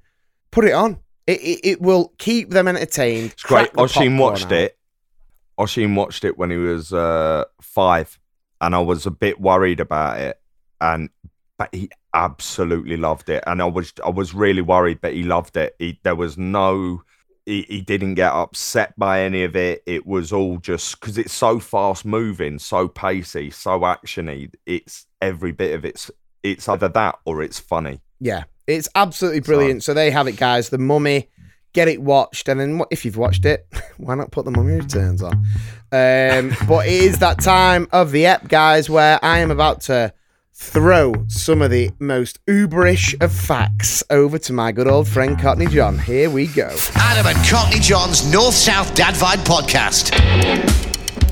put 0.51 0.65
it 0.65 0.73
on 0.73 0.97
it, 1.27 1.41
it, 1.41 1.59
it 1.63 1.81
will 1.81 2.13
keep 2.17 2.51
them 2.51 2.67
entertained 2.67 3.31
It's 3.31 3.43
great. 3.43 3.71
Oshin 3.73 4.19
watched 4.19 4.47
out. 4.47 4.51
it. 4.53 4.77
Oshin 5.57 5.95
watched 5.95 6.23
it 6.23 6.37
when 6.37 6.51
he 6.51 6.57
was 6.57 6.93
uh, 6.93 7.45
five, 7.61 8.19
and 8.61 8.75
I 8.75 8.79
was 8.79 9.05
a 9.05 9.11
bit 9.11 9.39
worried 9.39 9.79
about 9.79 10.19
it. 10.19 10.39
And 10.81 11.09
but 11.57 11.73
he 11.73 11.89
absolutely 12.13 12.97
loved 12.97 13.29
it, 13.29 13.43
and 13.47 13.61
I 13.61 13.65
was 13.65 13.93
I 14.03 14.09
was 14.09 14.33
really 14.33 14.61
worried, 14.61 14.99
but 15.01 15.13
he 15.13 15.23
loved 15.23 15.57
it. 15.57 15.75
He, 15.79 15.99
there 16.03 16.15
was 16.15 16.37
no. 16.37 17.03
He, 17.45 17.61
he 17.69 17.81
didn't 17.81 18.15
get 18.15 18.33
upset 18.33 18.97
by 18.97 19.21
any 19.21 19.43
of 19.43 19.55
it. 19.55 19.83
It 19.85 20.07
was 20.07 20.33
all 20.33 20.57
just 20.57 20.99
because 20.99 21.17
it's 21.19 21.31
so 21.33 21.59
fast 21.59 22.03
moving, 22.03 22.57
so 22.57 22.87
pacey, 22.87 23.51
so 23.51 23.81
actiony. 23.81 24.51
It's 24.65 25.05
every 25.21 25.51
bit 25.51 25.75
of 25.75 25.85
it's 25.85 26.09
it's 26.41 26.67
either 26.67 26.89
that 26.89 27.19
or 27.23 27.43
it's 27.43 27.59
funny. 27.59 28.01
Yeah, 28.19 28.45
it's 28.67 28.89
absolutely 28.95 29.41
brilliant. 29.41 29.83
So 29.83 29.93
there 29.93 30.05
you 30.05 30.11
have 30.11 30.27
it, 30.27 30.37
guys. 30.37 30.69
The 30.69 30.77
Mummy. 30.77 31.29
Get 31.73 31.89
it 31.89 32.01
watched, 32.01 32.47
and 32.47 32.57
then 32.57 32.81
if 32.89 33.03
you've 33.03 33.17
watched 33.17 33.43
it, 33.43 33.67
why 33.97 34.15
not 34.15 34.31
put 34.31 34.45
the 34.45 34.51
Mummy 34.51 34.75
Returns 34.75 35.21
on? 35.21 35.33
Um, 35.91 36.55
but 36.69 36.87
it 36.87 36.93
is 36.93 37.19
that 37.19 37.41
time 37.41 37.89
of 37.91 38.11
the 38.13 38.27
ep, 38.27 38.47
guys, 38.47 38.89
where 38.89 39.19
I 39.21 39.39
am 39.39 39.51
about 39.51 39.81
to 39.81 40.13
throw 40.53 41.13
some 41.27 41.61
of 41.61 41.69
the 41.69 41.91
most 41.99 42.43
uberish 42.45 43.21
of 43.21 43.33
facts 43.33 44.01
over 44.09 44.39
to 44.39 44.53
my 44.53 44.71
good 44.71 44.87
old 44.87 45.05
friend 45.05 45.37
Cockney 45.37 45.65
John. 45.65 45.99
Here 45.99 46.29
we 46.29 46.47
go. 46.47 46.73
Adam 46.95 47.27
and 47.27 47.47
Cockney 47.47 47.81
John's 47.81 48.31
North 48.31 48.53
South 48.55 48.95
Dad 48.95 49.15
Vibe 49.15 49.43
podcast. 49.43 50.11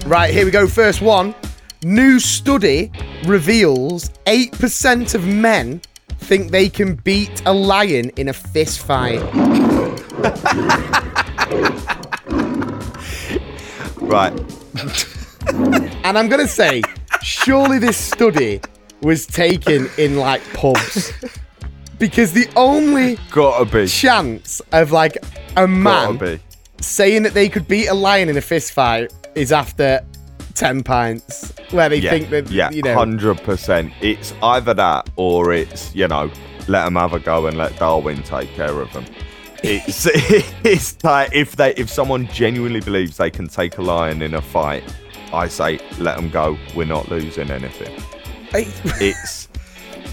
Right, 0.06 0.34
here 0.34 0.44
we 0.44 0.52
go. 0.52 0.68
First 0.68 1.02
one. 1.02 1.34
New 1.84 2.20
study 2.20 2.92
reveals 3.26 4.10
8% 4.26 5.16
of 5.16 5.26
men 5.26 5.82
think 6.24 6.52
they 6.52 6.70
can 6.70 6.96
beat 6.96 7.42
a 7.46 7.54
lion 7.54 8.10
in 8.18 8.30
a 8.30 8.34
fist 8.34 8.80
fight. 8.80 9.22
Right. 13.98 14.34
And 16.04 16.18
I'm 16.18 16.30
going 16.30 16.42
to 16.42 16.48
say, 16.48 16.82
surely 17.22 17.80
this 17.80 17.98
study 17.98 18.62
was 19.02 19.26
taken 19.26 19.90
in 19.98 20.18
like 20.18 20.42
pubs. 20.54 21.12
Because 22.00 22.34
the 22.34 22.48
only 22.56 23.18
Gotta 23.32 23.66
be. 23.66 23.88
chance 23.88 24.62
of 24.72 24.92
like 24.92 25.18
a 25.56 25.68
man 25.68 26.40
saying 26.82 27.24
that 27.24 27.34
they 27.34 27.48
could 27.48 27.68
beat 27.68 27.88
a 27.88 27.94
lion 27.94 28.30
in 28.30 28.38
a 28.38 28.42
fist 28.42 28.74
fight 28.74 29.14
is 29.36 29.52
after 29.52 30.02
10 30.56 30.84
pints, 30.84 31.54
where 31.72 31.90
they 31.90 31.98
yeah, 31.98 32.10
think 32.12 32.30
that, 32.30 32.50
yeah, 32.50 32.70
you 32.72 32.82
know. 32.82 32.94
hundred 32.94 33.42
percent. 33.44 33.92
It's 34.02 34.34
either 34.44 34.74
that 34.76 35.10
or 35.16 35.52
it's 35.54 35.94
you 35.96 36.08
know 36.08 36.32
let 36.68 36.86
them 36.86 36.96
have 36.96 37.14
a 37.14 37.20
go 37.20 37.48
and 37.48 37.58
let 37.58 37.78
Darwin 37.78 38.24
take 38.24 38.50
care 38.54 38.80
of 38.80 38.92
them. 38.94 39.06
It's 39.66 40.06
it's 40.66 41.02
like 41.06 41.34
if 41.34 41.56
they 41.56 41.74
if 41.76 41.90
someone 41.90 42.28
genuinely 42.28 42.82
believes 42.82 43.16
they 43.16 43.32
can 43.32 43.48
take 43.48 43.78
a 43.78 43.82
lion 43.82 44.22
in 44.22 44.34
a 44.34 44.42
fight, 44.42 44.84
I 45.32 45.48
say 45.48 45.80
let 46.00 46.18
them 46.18 46.30
go. 46.30 46.58
We're 46.76 46.84
not 46.86 47.08
losing 47.10 47.50
anything. 47.50 47.94
It's 48.54 49.48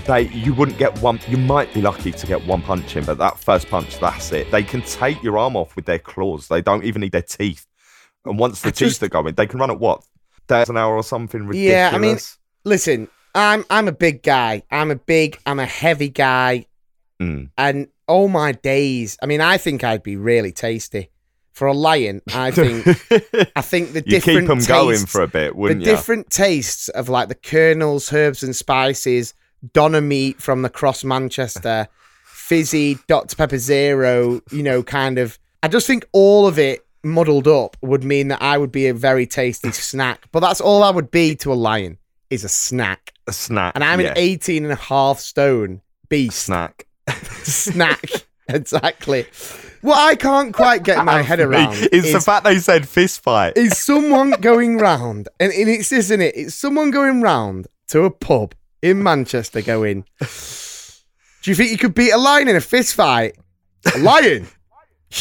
they 0.07 0.29
you 0.29 0.55
wouldn't 0.55 0.79
get 0.79 0.97
one. 1.03 1.19
You 1.29 1.37
might 1.37 1.75
be 1.75 1.83
lucky 1.83 2.13
to 2.13 2.27
get 2.29 2.47
one 2.47 2.63
punch 2.63 2.97
in, 2.97 3.05
but 3.05 3.19
that 3.19 3.39
first 3.41 3.69
punch, 3.69 3.99
that's 3.99 4.31
it. 4.33 4.51
They 4.53 4.63
can 4.63 4.83
take 4.83 5.21
your 5.21 5.37
arm 5.37 5.57
off 5.57 5.75
with 5.75 5.85
their 5.85 5.99
claws. 5.99 6.47
They 6.47 6.63
don't 6.63 6.85
even 6.85 7.01
need 7.01 7.13
their 7.13 7.21
teeth. 7.23 7.67
And 8.25 8.39
once 8.39 8.61
the 8.61 8.69
I 8.69 8.71
just- 8.71 9.01
teeth 9.01 9.03
are 9.03 9.09
going, 9.11 9.35
they 9.35 9.47
can 9.47 9.59
run 9.59 9.71
at 9.71 9.81
what? 9.81 10.05
Thirty 10.51 10.71
an 10.73 10.77
hour 10.77 10.95
or 10.95 11.03
something 11.03 11.47
ridiculous. 11.47 11.73
Yeah, 11.73 11.91
I 11.95 11.99
mean, 11.99 12.19
listen, 12.65 13.09
I'm 13.35 13.65
I'm 13.71 13.89
a 13.89 13.93
big 13.93 14.23
guy. 14.23 14.63
I'm 14.71 14.91
a 14.91 14.97
big, 14.97 15.39
I'm 15.47 15.59
a 15.59 15.67
heavy 15.67 16.09
guy, 16.11 16.67
Mm. 17.21 17.51
and 17.59 17.89
all 18.07 18.29
my 18.29 18.53
days. 18.53 19.17
I 19.23 19.27
mean, 19.27 19.41
I 19.41 19.57
think 19.59 19.85
I'd 19.85 20.03
be 20.03 20.17
really 20.17 20.53
tasty 20.53 21.11
for 21.53 21.67
a 21.69 21.73
lion. 21.75 22.23
I 22.35 22.51
think 22.51 22.87
I 23.57 23.61
think 23.63 23.93
the 23.93 24.03
you 24.07 24.11
different 24.13 24.39
keep 24.41 24.49
them 24.49 24.65
going 24.67 24.97
tastes- 24.99 25.13
for 25.13 25.23
a 25.23 25.29
bit, 25.29 25.53
the 25.53 25.57
wouldn't 25.59 25.81
you? 25.81 25.87
different 25.87 26.31
tastes 26.31 26.89
of 26.89 27.09
like 27.09 27.29
the 27.29 27.35
Colonel's, 27.35 28.13
herbs, 28.13 28.43
and 28.43 28.55
spices, 28.57 29.35
doner 29.75 30.01
meat 30.01 30.41
from 30.41 30.63
the 30.63 30.71
Cross 30.71 31.05
Manchester, 31.05 31.89
fizzy 32.25 32.99
Dr 33.07 33.37
Pepper 33.37 33.59
Zero. 33.59 34.41
You 34.51 34.63
know, 34.63 34.83
kind 34.83 35.19
of. 35.19 35.39
I 35.63 35.69
just 35.69 35.87
think 35.87 36.07
all 36.13 36.47
of 36.47 36.59
it 36.59 36.87
muddled 37.03 37.49
up 37.49 37.77
would 37.81 38.05
mean 38.05 38.29
that 38.29 38.43
I 38.43 38.59
would 38.59 38.73
be 38.73 38.87
a 38.89 38.95
very 38.95 39.27
tasty 39.27 39.73
snack. 39.73 40.29
But 40.33 40.41
that's 40.41 40.61
all 40.61 40.83
I 40.83 40.91
would 40.91 41.11
be 41.11 41.37
to 41.37 41.53
a 41.53 41.55
lion 41.55 41.99
is 42.31 42.45
a 42.45 42.49
snack. 42.49 43.13
A 43.27 43.33
snack. 43.33 43.73
And 43.75 43.85
I'm 43.85 44.01
yeah. 44.01 44.09
an 44.09 44.19
18 44.19 44.65
and 44.65 44.73
a 44.73 44.77
half 44.77 45.19
stone 45.19 45.83
beast 46.09 46.45
snack. 46.45 46.87
snack. 47.43 48.05
exactly. 48.49 49.27
What 49.83 49.99
I 49.99 50.15
can't 50.15 50.53
quite 50.53 50.83
get 50.83 51.05
my 51.05 51.23
head 51.23 51.41
around 51.41 51.75
It's 51.93 52.09
is, 52.09 52.13
the 52.13 52.21
fact 52.21 52.45
they 52.45 52.59
said 52.59 52.87
fist 52.87 53.23
fight. 53.23 53.57
is 53.57 53.79
someone 53.79 54.33
going 54.33 54.77
round, 54.77 55.29
and, 55.39 55.51
and 55.53 55.71
it's 55.71 55.91
isn't 55.91 56.21
it? 56.21 56.37
It's 56.37 56.55
someone 56.55 56.91
going 56.91 57.23
round 57.23 57.67
to 57.89 58.03
a 58.03 58.11
pub 58.11 58.55
in 58.83 59.03
Manchester 59.03 59.63
going, 59.63 60.05
Do 60.19 61.51
you 61.51 61.55
think 61.55 61.71
you 61.71 61.79
could 61.79 61.95
beat 61.95 62.11
a 62.11 62.19
lion 62.19 62.49
in 62.49 62.57
a 62.57 62.61
fist 62.61 62.95
fight? 62.95 63.39
A 63.95 63.99
lion? 63.99 64.47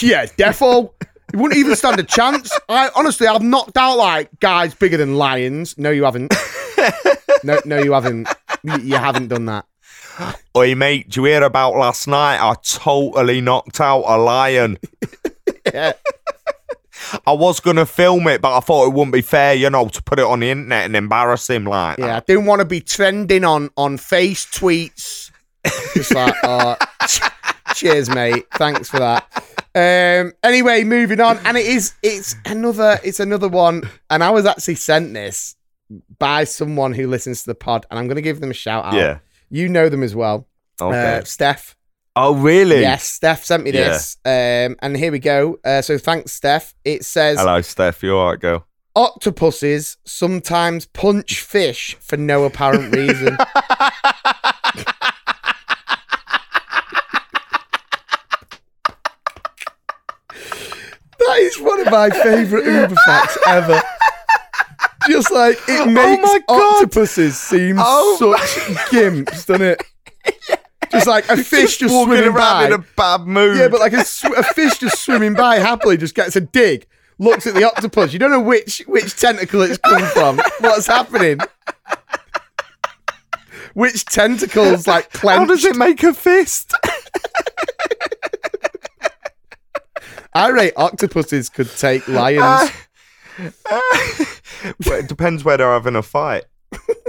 yeah, 0.02 0.26
defo. 0.26 0.92
You 1.34 1.40
wouldn't 1.40 1.60
even 1.60 1.76
stand 1.76 2.00
a 2.00 2.04
chance. 2.04 2.52
I 2.70 2.90
honestly, 2.96 3.28
I've 3.28 3.42
knocked 3.44 3.78
out 3.78 3.98
like 3.98 4.30
guys 4.40 4.74
bigger 4.74 4.98
than 4.98 5.16
lions. 5.16 5.78
No, 5.78 5.92
you 5.92 6.04
haven't. 6.04 6.34
No, 7.44 7.58
no, 7.64 7.82
you 7.82 7.94
haven't. 7.94 8.28
You, 8.64 8.78
you 8.80 8.96
haven't 8.96 9.30
done 9.30 9.46
that. 9.46 9.66
Oi, 10.58 10.76
mate, 10.76 11.10
do 11.10 11.22
you 11.22 11.26
hear 11.28 11.44
about 11.44 11.76
last 11.76 12.06
night? 12.06 12.38
I 12.42 12.56
totally 12.62 13.40
knocked 13.40 13.80
out 13.80 14.02
a 14.02 14.18
lion. 14.18 14.78
yeah. 15.74 15.94
I 17.26 17.32
was 17.32 17.62
going 17.62 17.78
to 17.78 17.86
film 17.86 18.28
it, 18.28 18.42
but 18.42 18.58
I 18.58 18.60
thought 18.60 18.88
it 18.88 18.94
wouldn't 18.94 19.14
be 19.14 19.22
fair, 19.22 19.54
you 19.54 19.70
know, 19.70 19.88
to 19.88 20.04
put 20.04 20.20
it 20.20 20.26
on 20.26 20.42
the 20.42 20.50
internet 20.50 20.86
and 20.86 20.96
embarrass 20.98 21.50
him 21.50 21.64
like 21.64 21.98
Yeah, 21.98 22.18
I 22.18 22.20
didn't 22.20 22.46
want 22.46 22.60
to 22.60 22.66
be 22.66 22.82
trending 22.82 23.46
on 23.46 23.70
on 23.78 23.98
face 23.98 24.46
tweets. 24.46 25.32
Just 25.94 26.14
like, 26.14 26.36
oh, 26.44 26.76
cheers, 27.74 28.10
mate. 28.10 28.48
Thanks 28.56 28.90
for 28.90 29.00
that. 29.00 29.28
Um. 29.76 30.34
Anyway, 30.44 30.84
moving 30.84 31.20
on, 31.20 31.38
and 31.46 31.58
it 31.58 31.66
is 31.66 31.94
it's 32.02 32.36
another 32.46 33.00
it's 33.04 33.20
another 33.20 33.48
one, 33.48 33.84
and 34.10 34.24
I 34.24 34.32
was 34.32 34.46
actually 34.46 34.76
sent 34.76 35.14
this 35.14 35.56
by 36.18 36.44
someone 36.44 36.94
who 36.94 37.08
listens 37.08 37.42
to 37.44 37.52
the 37.52 37.56
pod, 37.56 37.86
and 37.90 38.00
I'm 38.00 38.08
going 38.08 38.16
to 38.16 38.22
give 38.22 38.40
them 38.42 38.52
a 38.52 38.56
shout 38.56 38.86
out. 38.86 38.94
Yeah. 38.94 39.20
you 39.50 39.70
know 39.70 39.90
them 39.90 40.04
as 40.04 40.16
well. 40.16 40.48
Okay. 40.82 41.18
Uh, 41.18 41.24
Steph. 41.24 41.76
oh, 42.16 42.36
really? 42.36 42.82
Yes, 42.82 43.04
Steph 43.10 43.44
sent 43.44 43.64
me 43.64 43.72
Yeah. 43.72 43.90
this. 43.90 44.18
Um, 44.26 44.76
and 44.82 44.96
here 44.96 45.12
we 45.12 45.20
go. 45.20 45.58
Uh, 45.66 45.82
so 45.82 45.98
thanks, 45.98 46.32
Steph. 46.32 46.74
It 46.86 47.04
says 47.06 47.40
Hello, 47.40 47.62
Steph. 47.62 48.02
you're 48.04 48.16
all 48.18 48.32
right, 48.32 48.40
girl? 48.40 48.66
octopuses 48.96 49.98
sometimes 50.04 50.86
punch 50.88 51.40
fish 51.42 51.96
for 52.02 52.18
no 52.18 52.44
apparent 52.44 52.94
reason. 52.94 53.38
that 61.20 61.38
is 61.40 61.60
one 61.60 61.79
of 61.79 61.79
my 61.92 62.10
favourite 62.10 62.66
Uber 62.66 62.96
facts 63.06 63.38
ever. 63.48 63.82
Just 65.08 65.32
like 65.32 65.58
it 65.68 65.82
oh 65.82 65.86
makes 65.88 66.22
my 66.22 66.40
God. 66.48 66.76
octopuses 66.84 67.38
seem 67.40 67.78
Oh 67.80 68.16
such 68.20 68.40
gimps, 68.92 69.46
doesn't 69.46 69.62
it? 69.62 69.84
Just 70.92 71.08
like 71.08 71.28
a 71.30 71.38
fish 71.38 71.78
just, 71.78 71.94
Walking 71.94 72.14
swimming 72.16 72.30
around 72.30 72.36
by. 72.62 72.66
in 72.66 72.74
a 72.74 72.86
bad 72.96 73.22
mood. 73.22 73.58
Yeah, 73.58 73.68
but 73.70 73.80
like 73.80 73.94
a, 73.94 74.04
sw- 74.04 74.26
a 74.26 74.44
fish 74.44 74.80
just 74.80 75.00
swimming 75.04 75.34
by 75.36 75.56
happily 75.58 75.98
just 75.98 76.16
gets 76.16 76.36
a 76.36 76.42
dig, 76.42 76.88
looks 77.20 77.46
at 77.48 77.54
the 77.54 77.64
octopus. 77.64 78.12
You 78.14 78.20
don't 78.20 78.32
know 78.32 78.40
which 78.40 78.80
which 78.88 79.16
tentacle 79.16 79.62
it's 79.62 79.78
come 79.78 80.02
from. 80.08 80.42
What's 80.60 80.88
happening? 80.88 81.40
Which 83.76 84.04
tentacles 84.06 84.88
like 84.88 85.12
clenched? 85.12 85.40
how 85.40 85.46
does 85.46 85.64
it 85.64 85.76
make 85.76 86.02
a 86.04 86.14
fist? 86.14 86.74
I 90.34 90.50
rate 90.50 90.74
octopuses 90.76 91.50
could 91.50 91.70
take 91.78 92.08
lions. 92.08 92.72
well, 93.72 93.82
it 95.00 95.08
depends 95.08 95.44
where 95.44 95.58
they're 95.58 95.72
having 95.72 95.96
a 95.96 96.04
fight. 96.04 96.46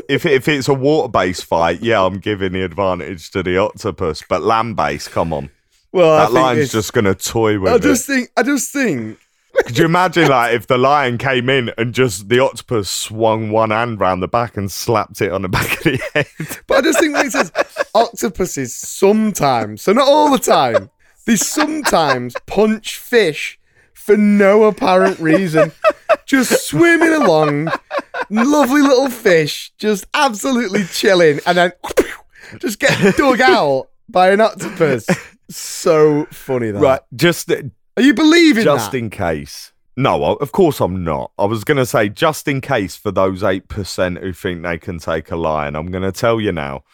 if 0.08 0.24
if 0.24 0.48
it's 0.48 0.68
a 0.68 0.74
water 0.74 1.08
based 1.08 1.44
fight, 1.44 1.82
yeah, 1.82 2.02
I'm 2.02 2.18
giving 2.18 2.52
the 2.52 2.62
advantage 2.62 3.30
to 3.32 3.42
the 3.42 3.58
octopus. 3.58 4.22
But 4.28 4.42
land 4.42 4.76
based, 4.76 5.10
come 5.10 5.32
on, 5.32 5.50
well, 5.92 6.18
that 6.18 6.32
lion's 6.32 6.72
just 6.72 6.92
gonna 6.92 7.14
toy 7.14 7.58
with 7.58 7.72
I 7.72 7.78
just 7.78 8.08
it. 8.08 8.12
think. 8.12 8.30
I 8.36 8.42
just 8.42 8.72
think. 8.72 9.18
Could 9.66 9.76
you 9.76 9.84
imagine 9.84 10.28
like 10.28 10.54
if 10.54 10.66
the 10.66 10.78
lion 10.78 11.18
came 11.18 11.48
in 11.48 11.72
and 11.76 11.92
just 11.92 12.28
the 12.28 12.38
octopus 12.38 12.88
swung 12.88 13.50
one 13.50 13.70
hand 13.70 14.00
round 14.00 14.22
the 14.22 14.28
back 14.28 14.56
and 14.56 14.70
slapped 14.70 15.20
it 15.20 15.32
on 15.32 15.42
the 15.42 15.48
back 15.48 15.78
of 15.78 15.82
the 15.84 16.00
head? 16.14 16.26
But 16.66 16.78
I 16.78 16.80
just 16.82 17.00
think 17.00 17.14
when 17.14 17.26
it 17.26 17.32
says 17.32 17.52
octopuses 17.94 18.74
sometimes, 18.74 19.82
so 19.82 19.92
not 19.92 20.08
all 20.08 20.30
the 20.30 20.38
time, 20.38 20.90
they 21.26 21.36
sometimes 21.36 22.34
punch 22.46 22.98
fish 22.98 23.58
for 23.94 24.16
no 24.16 24.64
apparent 24.64 25.18
reason. 25.20 25.72
Just 26.26 26.68
swimming 26.68 27.12
along, 27.12 27.70
lovely 28.30 28.82
little 28.82 29.10
fish, 29.10 29.72
just 29.78 30.06
absolutely 30.14 30.84
chilling, 30.84 31.40
and 31.44 31.58
then 31.58 31.72
just 32.58 32.78
get 32.78 33.16
dug 33.16 33.40
out 33.40 33.88
by 34.08 34.30
an 34.30 34.40
octopus. 34.40 35.06
So 35.48 36.26
funny, 36.30 36.70
that. 36.70 36.80
right, 36.80 37.00
just 37.16 37.50
Are 37.50 37.62
you 37.98 38.14
believing 38.14 38.62
just 38.62 38.92
that? 38.92 38.98
in 38.98 39.10
case. 39.10 39.72
No, 39.96 40.22
of 40.36 40.52
course 40.52 40.80
I'm 40.80 41.02
not. 41.02 41.32
I 41.38 41.44
was 41.44 41.64
going 41.64 41.76
to 41.76 41.84
say 41.84 42.08
just 42.08 42.46
in 42.48 42.60
case 42.60 42.96
for 42.96 43.10
those 43.10 43.42
8% 43.42 44.20
who 44.20 44.32
think 44.32 44.62
they 44.62 44.78
can 44.78 44.98
take 44.98 45.30
a 45.30 45.36
lion, 45.36 45.74
I'm 45.74 45.90
going 45.90 46.04
to 46.04 46.12
tell 46.12 46.40
you 46.40 46.52
now. 46.52 46.84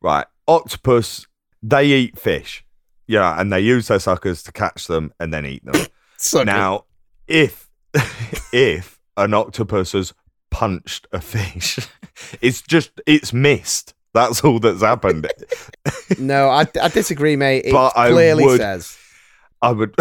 Right, 0.00 0.26
octopus, 0.46 1.26
they 1.62 1.86
eat 1.86 2.18
fish. 2.18 2.64
Yeah, 3.10 3.40
and 3.40 3.52
they 3.52 3.58
use 3.60 3.88
their 3.88 3.98
suckers 3.98 4.40
to 4.44 4.52
catch 4.52 4.86
them 4.86 5.12
and 5.18 5.34
then 5.34 5.44
eat 5.44 5.64
them. 5.64 5.86
Now, 6.44 6.84
if 7.26 7.68
if 8.52 9.00
an 9.16 9.32
octopus 9.34 9.92
has 9.92 10.12
punched 10.50 11.06
a 11.12 11.20
fish, 11.20 11.78
it's 12.42 12.60
just 12.62 13.00
it's 13.06 13.32
missed. 13.32 13.94
That's 14.14 14.44
all 14.44 14.60
that's 14.60 14.82
happened. 14.82 15.26
no, 16.18 16.50
I, 16.50 16.66
I 16.80 16.88
disagree, 16.88 17.36
mate. 17.36 17.64
It 17.64 17.72
But 17.72 17.96
I 17.96 18.10
clearly 18.10 18.44
would- 18.44 18.60
says. 18.60 18.96
I 19.62 19.72
would 19.72 19.94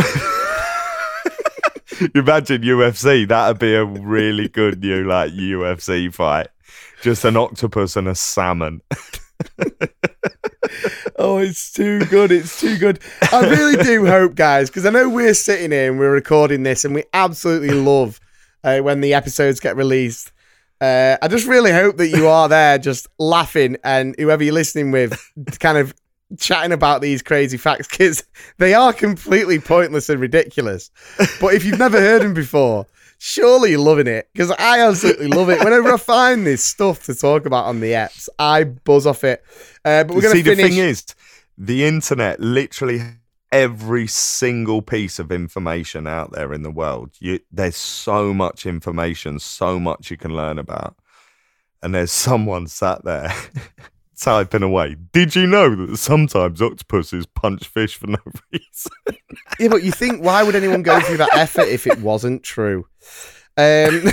imagine 2.13 2.61
UFC. 2.61 3.27
That'd 3.27 3.59
be 3.59 3.73
a 3.75 3.85
really 3.85 4.49
good 4.49 4.81
new 4.81 5.03
like 5.05 5.31
UFC 5.31 6.13
fight. 6.13 6.47
Just 7.01 7.23
an 7.25 7.37
octopus 7.37 7.95
and 7.95 8.07
a 8.07 8.15
salmon. 8.15 8.81
Oh, 11.21 11.37
it's 11.37 11.73
too 11.73 11.99
good. 12.05 12.31
It's 12.31 12.61
too 12.61 12.77
good. 12.77 12.99
I 13.33 13.41
really 13.41 13.83
do 13.83 14.05
hope, 14.05 14.35
guys, 14.35 14.69
because 14.69 14.85
I 14.85 14.89
know 14.89 15.09
we're 15.09 15.33
sitting 15.33 15.71
here 15.71 15.91
and 15.91 15.99
we're 15.99 16.13
recording 16.13 16.63
this 16.63 16.85
and 16.85 16.95
we 16.95 17.03
absolutely 17.11 17.71
love 17.71 18.21
uh, 18.63 18.79
when 18.79 19.01
the 19.01 19.13
episodes 19.13 19.59
get 19.59 19.75
released. 19.75 20.31
Uh, 20.79 21.17
I 21.21 21.27
just 21.27 21.45
really 21.45 21.73
hope 21.73 21.97
that 21.97 22.07
you 22.07 22.27
are 22.29 22.47
there 22.47 22.77
just 22.77 23.07
laughing 23.19 23.75
and 23.83 24.15
whoever 24.17 24.43
you're 24.45 24.53
listening 24.53 24.91
with 24.91 25.19
kind 25.59 25.77
of 25.77 25.93
chatting 26.37 26.71
about 26.71 27.01
these 27.01 27.21
crazy 27.21 27.57
facts 27.57 27.89
because 27.89 28.23
they 28.57 28.73
are 28.73 28.93
completely 28.93 29.59
pointless 29.59 30.07
and 30.07 30.21
ridiculous. 30.21 30.89
But 31.41 31.53
if 31.53 31.65
you've 31.65 31.79
never 31.79 31.99
heard 31.99 32.21
them 32.21 32.33
before, 32.33 32.85
surely 33.19 33.71
you're 33.71 33.79
loving 33.79 34.07
it 34.07 34.27
because 34.33 34.49
I 34.51 34.79
absolutely 34.79 35.27
love 35.27 35.49
it. 35.49 35.63
Whenever 35.63 35.93
I 35.93 35.97
find 35.97 36.47
this 36.47 36.63
stuff 36.63 37.03
to 37.03 37.13
talk 37.13 37.45
about 37.45 37.65
on 37.65 37.81
the 37.81 37.91
apps, 37.91 38.27
I 38.39 38.63
buzz 38.63 39.05
off 39.05 39.23
it. 39.23 39.43
Uh, 39.85 40.03
but 40.05 40.15
we're 40.15 40.21
going 40.21 40.37
to 40.37 40.43
finish. 40.43 40.57
the 40.57 40.69
thing 40.69 40.77
is, 40.77 41.05
the 41.57 41.85
internet 41.85 42.39
literally 42.39 43.01
every 43.51 44.07
single 44.07 44.81
piece 44.81 45.19
of 45.19 45.31
information 45.31 46.07
out 46.07 46.31
there 46.31 46.53
in 46.53 46.63
the 46.63 46.71
world. 46.71 47.11
You, 47.19 47.39
there's 47.51 47.75
so 47.75 48.33
much 48.33 48.65
information, 48.65 49.39
so 49.39 49.79
much 49.79 50.09
you 50.09 50.17
can 50.17 50.35
learn 50.35 50.57
about, 50.57 50.95
and 51.83 51.93
there's 51.93 52.11
someone 52.27 52.67
sat 52.67 53.03
there. 53.03 53.33
Typing 54.19 54.63
away. 54.63 54.97
Did 55.13 55.33
you 55.33 55.47
know 55.47 55.73
that 55.85 55.95
sometimes 55.95 56.61
octopuses 56.61 57.25
punch 57.25 57.65
fish 57.67 57.95
for 57.95 58.07
no 58.07 58.17
reason? 58.51 58.91
Yeah, 59.57 59.69
but 59.69 59.81
you 59.81 59.93
think 59.93 60.21
why 60.21 60.43
would 60.43 60.55
anyone 60.55 60.81
go 60.81 60.99
through 60.99 61.15
that 61.17 61.33
effort 61.33 61.69
if 61.69 61.87
it 61.87 61.99
wasn't 61.99 62.43
true? 62.43 62.85
Um, 63.55 64.03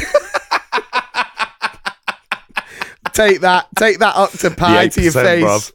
take 3.14 3.40
that, 3.40 3.66
take 3.76 3.98
that 3.98 4.14
octopi 4.14 4.86
to 4.86 5.02
your 5.02 5.10
face. 5.10 5.72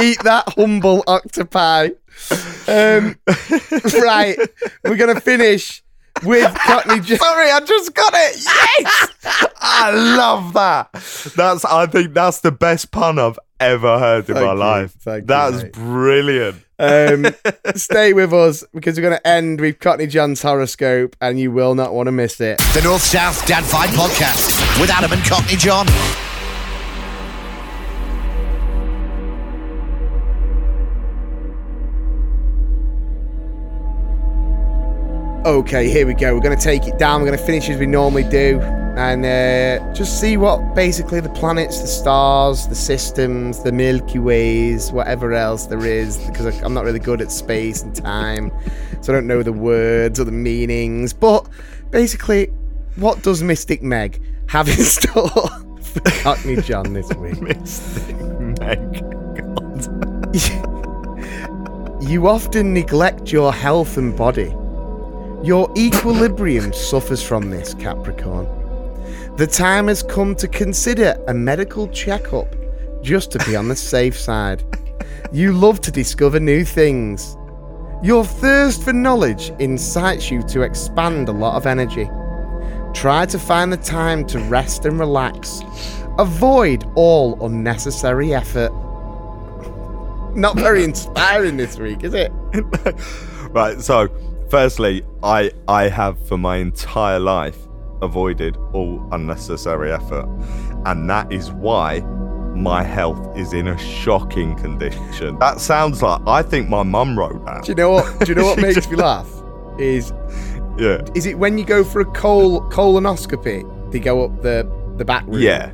Eat 0.00 0.22
that 0.24 0.44
humble 0.56 1.04
octopi. 1.06 1.90
Um, 2.66 3.18
right, 4.02 4.38
we're 4.84 4.96
gonna 4.96 5.20
finish 5.20 5.83
with 6.24 6.54
Cockney. 6.54 7.00
Jo- 7.00 7.16
Sorry, 7.16 7.50
I 7.50 7.60
just 7.60 7.94
got 7.94 8.12
it. 8.14 8.36
Yes, 8.44 9.08
I 9.60 9.90
love 10.16 10.52
that. 10.54 10.92
That's. 11.36 11.64
I 11.64 11.86
think 11.86 12.14
that's 12.14 12.40
the 12.40 12.52
best 12.52 12.90
pun 12.90 13.18
I've 13.18 13.38
ever 13.60 13.98
heard 13.98 14.28
in 14.28 14.34
Thank 14.34 14.46
my 14.46 14.52
you, 14.52 14.58
life. 14.58 14.92
thank 15.00 15.22
you, 15.22 15.26
That's 15.26 15.62
mate. 15.62 15.72
brilliant. 15.72 16.60
Um, 16.78 17.26
stay 17.76 18.12
with 18.12 18.32
us 18.32 18.64
because 18.74 18.96
we're 18.98 19.02
going 19.08 19.16
to 19.18 19.26
end 19.26 19.60
with 19.60 19.78
Cockney 19.78 20.06
John's 20.08 20.42
horoscope, 20.42 21.14
and 21.20 21.38
you 21.38 21.50
will 21.52 21.74
not 21.74 21.94
want 21.94 22.08
to 22.08 22.12
miss 22.12 22.40
it. 22.40 22.58
The 22.74 22.82
North 22.82 23.02
South 23.02 23.46
Dad 23.46 23.62
Fight 23.64 23.90
Podcast 23.90 24.80
with 24.80 24.90
Adam 24.90 25.12
and 25.12 25.22
Cockney 25.24 25.56
John. 25.56 25.86
Okay, 35.44 35.90
here 35.90 36.06
we 36.06 36.14
go. 36.14 36.34
We're 36.34 36.40
going 36.40 36.56
to 36.56 36.62
take 36.64 36.86
it 36.86 36.98
down. 36.98 37.20
We're 37.20 37.26
going 37.26 37.38
to 37.38 37.44
finish 37.44 37.68
as 37.68 37.78
we 37.78 37.84
normally 37.84 38.24
do. 38.24 38.60
and 38.96 39.26
uh, 39.26 39.92
just 39.92 40.18
see 40.18 40.38
what 40.38 40.74
basically 40.74 41.20
the 41.20 41.28
planets, 41.30 41.80
the 41.82 41.86
stars, 41.86 42.66
the 42.68 42.74
systems, 42.74 43.62
the 43.62 43.70
Milky 43.72 44.18
Ways, 44.18 44.90
whatever 44.90 45.34
else 45.34 45.66
there 45.66 45.84
is, 45.84 46.16
because 46.28 46.62
I'm 46.62 46.72
not 46.72 46.84
really 46.84 46.98
good 46.98 47.20
at 47.20 47.30
space 47.30 47.82
and 47.82 47.94
time, 47.94 48.50
so 49.02 49.12
I 49.12 49.16
don't 49.16 49.26
know 49.26 49.42
the 49.42 49.52
words 49.52 50.18
or 50.18 50.24
the 50.24 50.32
meanings. 50.32 51.12
But 51.12 51.46
basically, 51.90 52.46
what 52.96 53.22
does 53.22 53.42
Mystic 53.42 53.82
Meg 53.82 54.22
have 54.48 54.66
in 54.68 54.76
store 54.78 55.28
for 55.82 56.00
Cockney 56.22 56.56
John 56.62 56.94
this 56.94 57.12
week? 57.16 57.40
Mystic 57.42 58.16
Meg. 58.60 59.04
You 62.00 62.28
often 62.28 62.74
neglect 62.74 63.32
your 63.32 63.50
health 63.50 63.96
and 63.96 64.14
body. 64.14 64.54
Your 65.44 65.70
equilibrium 65.76 66.72
suffers 66.72 67.22
from 67.22 67.50
this, 67.50 67.74
Capricorn. 67.74 68.46
The 69.36 69.46
time 69.46 69.88
has 69.88 70.02
come 70.02 70.34
to 70.36 70.48
consider 70.48 71.22
a 71.28 71.34
medical 71.34 71.86
checkup 71.88 72.48
just 73.02 73.30
to 73.32 73.38
be 73.40 73.54
on 73.54 73.68
the 73.68 73.76
safe 73.76 74.18
side. 74.18 74.64
You 75.32 75.52
love 75.52 75.82
to 75.82 75.90
discover 75.90 76.40
new 76.40 76.64
things. 76.64 77.36
Your 78.02 78.24
thirst 78.24 78.84
for 78.84 78.94
knowledge 78.94 79.52
incites 79.58 80.30
you 80.30 80.42
to 80.44 80.62
expand 80.62 81.28
a 81.28 81.32
lot 81.32 81.56
of 81.56 81.66
energy. 81.66 82.08
Try 82.94 83.26
to 83.26 83.38
find 83.38 83.70
the 83.70 83.76
time 83.76 84.26
to 84.28 84.38
rest 84.38 84.86
and 84.86 84.98
relax. 84.98 85.60
Avoid 86.18 86.90
all 86.94 87.44
unnecessary 87.44 88.32
effort. 88.32 88.72
Not 90.34 90.56
very 90.56 90.84
inspiring 90.84 91.58
this 91.58 91.78
week, 91.78 92.02
is 92.02 92.14
it? 92.14 92.32
Right, 93.54 93.80
so 93.80 94.08
firstly, 94.58 95.02
I 95.24 95.50
I 95.66 95.88
have 95.88 96.16
for 96.28 96.38
my 96.38 96.58
entire 96.58 97.18
life 97.18 97.58
avoided 98.02 98.56
all 98.72 99.04
unnecessary 99.10 99.90
effort. 99.92 100.28
And 100.86 101.10
that 101.10 101.32
is 101.32 101.50
why 101.50 102.00
my 102.54 102.84
health 102.84 103.36
is 103.36 103.52
in 103.52 103.66
a 103.66 103.76
shocking 103.78 104.54
condition. 104.56 105.36
That 105.44 105.60
sounds 105.60 106.02
like 106.02 106.20
I 106.28 106.42
think 106.42 106.68
my 106.68 106.84
mum 106.84 107.18
wrote 107.18 107.44
that. 107.46 107.64
Do 107.64 107.72
you 107.72 107.74
know 107.74 107.90
what? 107.90 108.20
Do 108.20 108.26
you 108.30 108.36
know 108.36 108.44
what 108.46 108.60
makes 108.66 108.76
just- 108.76 108.90
me 108.92 108.96
laugh? 108.96 109.28
Is 109.78 110.12
Yeah. 110.78 111.02
is 111.16 111.26
it 111.26 111.36
when 111.36 111.58
you 111.58 111.64
go 111.64 111.82
for 111.82 112.00
a 112.00 112.04
col 112.22 112.60
colonoscopy? 112.70 113.58
They 113.90 113.98
go 113.98 114.24
up 114.24 114.42
the 114.42 114.70
the 114.98 115.04
back 115.04 115.24
room. 115.26 115.42
Yeah. 115.42 115.72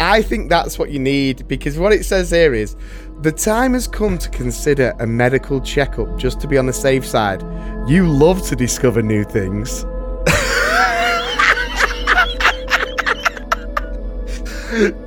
I 0.00 0.22
think 0.22 0.48
that's 0.48 0.76
what 0.78 0.90
you 0.90 0.98
need 0.98 1.46
because 1.46 1.78
what 1.78 1.92
it 1.92 2.04
says 2.04 2.30
here 2.30 2.52
is 2.54 2.74
the 3.20 3.32
time 3.32 3.72
has 3.74 3.86
come 3.88 4.16
to 4.18 4.28
consider 4.30 4.94
a 5.00 5.06
medical 5.06 5.60
checkup 5.60 6.16
just 6.18 6.40
to 6.40 6.46
be 6.48 6.56
on 6.58 6.66
the 6.66 6.72
safe 6.72 7.04
side. 7.06 7.42
You 7.88 8.06
love 8.06 8.46
to 8.48 8.56
discover 8.56 9.02
new 9.02 9.24
things. 9.24 9.84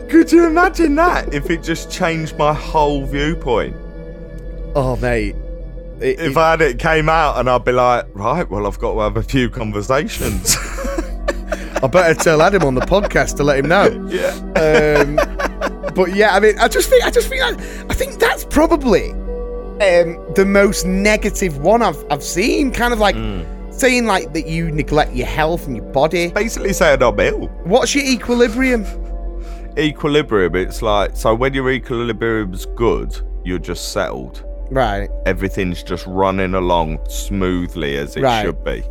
Could 0.10 0.32
you 0.32 0.46
imagine 0.46 0.96
that 0.96 1.34
if 1.34 1.50
it 1.50 1.64
just 1.64 1.90
changed 1.92 2.38
my 2.38 2.54
whole 2.54 3.06
viewpoint? 3.06 3.76
Oh 4.76 4.96
mate. 4.98 5.36
It- 6.00 6.20
If 6.20 6.32
it- 6.32 6.38
I 6.38 6.52
had 6.52 6.62
it 6.62 6.80
came 6.80 7.08
out 7.10 7.38
and 7.38 7.50
I'd 7.50 7.64
be 7.64 7.72
like, 7.72 8.06
right, 8.14 8.50
well, 8.50 8.66
I've 8.68 8.80
got 8.80 8.94
to 8.94 9.00
have 9.02 9.18
a 9.18 9.24
few 9.24 9.50
conversations. 9.50 10.58
I 11.84 11.88
better 11.88 12.14
tell 12.16 12.42
Adam 12.42 12.64
on 12.64 12.76
the 12.76 12.82
podcast 12.82 13.38
to 13.38 13.44
let 13.44 13.60
him 13.60 13.68
know. 13.70 13.86
yeah. 14.10 14.34
Um, 15.00 15.31
but 15.94 16.16
yeah, 16.16 16.36
I 16.36 16.40
mean, 16.40 16.58
I 16.60 16.68
just 16.68 16.90
think, 16.90 17.04
I 17.04 17.10
just 17.12 17.28
think, 17.30 17.42
that, 17.42 17.86
I 17.90 17.94
think 17.94 18.20
that's 18.20 18.46
probably 18.46 19.12
um, 19.12 20.18
the 20.36 20.46
most 20.46 20.86
negative 20.86 21.58
one 21.60 21.82
I've 21.82 22.04
I've 22.12 22.24
seen. 22.24 22.72
Kind 22.72 22.94
of 22.94 23.00
like 23.00 23.16
saying 23.72 24.06
like 24.06 24.34
that 24.34 24.48
you 24.48 24.72
neglect 24.72 25.14
your 25.14 25.28
health 25.28 25.68
and 25.68 25.76
your 25.76 25.86
body. 25.86 26.32
Basically 26.32 26.74
saying 26.74 27.02
I'm 27.02 27.20
ill. 27.20 27.48
What's 27.64 27.94
your 27.96 28.04
equilibrium? 28.06 28.86
Equilibrium, 29.78 30.56
it's 30.56 30.82
like, 30.82 31.16
so 31.16 31.34
when 31.34 31.54
your 31.54 31.72
equilibrium's 31.72 32.66
good, 32.76 33.18
you're 33.46 33.58
just 33.60 33.94
settled. 33.94 34.44
Right. 34.70 35.10
Everything's 35.26 35.82
just 35.84 36.06
running 36.06 36.54
along 36.54 37.00
smoothly 37.10 37.96
as 37.98 38.16
it 38.18 38.22
Right. 38.24 38.44
should 38.44 38.64
be. 38.66 38.84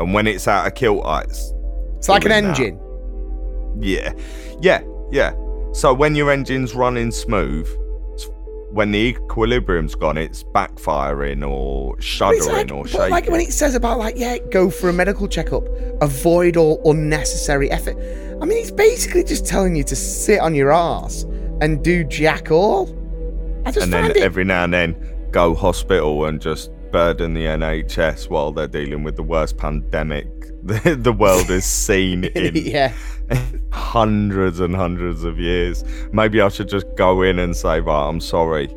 And 0.00 0.14
when 0.14 0.26
it's 0.26 0.48
out 0.48 0.66
of 0.66 0.74
kilter, 0.74 1.22
it's 1.24 1.52
It's 1.98 2.08
like 2.08 2.24
an 2.24 2.32
engine. 2.32 2.80
Yeah, 3.80 4.12
yeah, 4.60 4.82
yeah. 5.10 5.32
So 5.74 5.92
when 5.92 6.14
your 6.14 6.30
engine's 6.30 6.72
running 6.72 7.10
smooth, 7.10 7.68
when 8.70 8.92
the 8.92 8.98
equilibrium's 8.98 9.96
gone, 9.96 10.16
it's 10.16 10.44
backfiring 10.44 11.48
or 11.48 12.00
shuddering 12.00 12.68
like, 12.68 12.72
or 12.72 12.86
shaking. 12.86 13.10
like 13.10 13.26
when 13.28 13.40
it 13.40 13.52
says 13.52 13.74
about 13.74 13.98
like 13.98 14.16
yeah, 14.16 14.38
go 14.52 14.70
for 14.70 14.88
a 14.88 14.92
medical 14.92 15.26
checkup, 15.26 15.64
avoid 16.00 16.56
all 16.56 16.80
unnecessary 16.88 17.72
effort. 17.72 17.96
I 18.40 18.46
mean, 18.46 18.58
it's 18.58 18.70
basically 18.70 19.24
just 19.24 19.46
telling 19.46 19.74
you 19.74 19.82
to 19.84 19.96
sit 19.96 20.38
on 20.38 20.54
your 20.54 20.72
ass 20.72 21.24
and 21.60 21.82
do 21.82 22.04
jack 22.04 22.52
all. 22.52 22.88
I 23.66 23.72
just 23.72 23.84
and 23.84 23.92
then 23.92 24.12
it. 24.12 24.18
every 24.18 24.44
now 24.44 24.62
and 24.62 24.72
then 24.72 25.28
go 25.32 25.56
hospital 25.56 26.24
and 26.26 26.40
just 26.40 26.70
burden 26.92 27.34
the 27.34 27.46
NHS 27.46 28.30
while 28.30 28.52
they're 28.52 28.68
dealing 28.68 29.02
with 29.02 29.16
the 29.16 29.24
worst 29.24 29.56
pandemic 29.56 30.33
the, 30.64 30.96
the 30.96 31.12
world 31.12 31.46
has 31.46 31.64
seen 31.86 32.24
in 32.24 32.56
yeah. 32.56 32.92
hundreds 33.72 34.60
and 34.60 34.74
hundreds 34.74 35.24
of 35.24 35.38
years. 35.38 35.84
Maybe 36.12 36.40
I 36.40 36.48
should 36.48 36.68
just 36.68 36.86
go 36.96 37.22
in 37.22 37.38
and 37.38 37.56
say, 37.56 37.80
right, 37.80 38.08
I'm 38.08 38.20
sorry. 38.20 38.74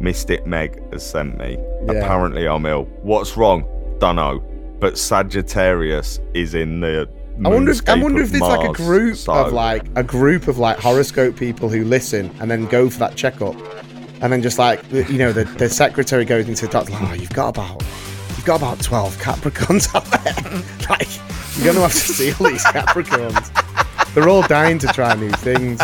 Mystic 0.00 0.46
Meg 0.46 0.80
has 0.92 1.08
sent 1.08 1.38
me. 1.38 1.58
Yeah. 1.86 1.92
Apparently 1.92 2.46
I'm 2.46 2.66
ill. 2.66 2.84
What's 3.02 3.36
wrong? 3.36 3.64
Dunno. 3.98 4.40
But 4.80 4.96
Sagittarius 4.96 6.20
is 6.34 6.54
in 6.54 6.80
the. 6.80 7.08
I 7.44 7.48
wonder 7.48 7.70
if 7.70 7.88
I 7.88 7.94
wonder 7.94 8.22
if 8.22 8.30
there's 8.30 8.42
like 8.42 8.68
a 8.68 8.72
group 8.72 9.16
so- 9.16 9.32
of 9.32 9.52
like 9.52 9.86
a 9.96 10.02
group 10.02 10.48
of 10.48 10.58
like 10.58 10.78
horoscope 10.78 11.36
people 11.36 11.68
who 11.68 11.84
listen 11.84 12.34
and 12.40 12.50
then 12.50 12.66
go 12.66 12.90
for 12.90 12.98
that 12.98 13.16
checkup, 13.16 13.56
and 14.20 14.32
then 14.32 14.42
just 14.42 14.58
like 14.58 14.82
you 14.92 15.18
know 15.18 15.32
the, 15.32 15.44
the 15.44 15.68
secretary 15.68 16.24
goes 16.24 16.48
into 16.48 16.66
the 16.66 16.72
doctor, 16.72 16.92
oh, 16.94 17.12
you've 17.12 17.30
got 17.30 17.50
about 17.50 17.82
you've 18.38 18.46
got 18.46 18.56
about 18.60 18.80
twelve 18.80 19.14
Capricorns 19.18 19.92
out 19.94 20.04
there. 20.06 20.88
like 20.88 21.08
you're 21.56 21.66
gonna 21.66 21.80
have 21.80 21.92
to 21.92 21.98
see 21.98 22.32
all 22.32 22.48
these 22.50 22.64
Capricorns. 22.64 24.14
They're 24.14 24.28
all 24.28 24.42
dying 24.46 24.78
to 24.78 24.86
try 24.88 25.14
new 25.16 25.30
things. 25.30 25.80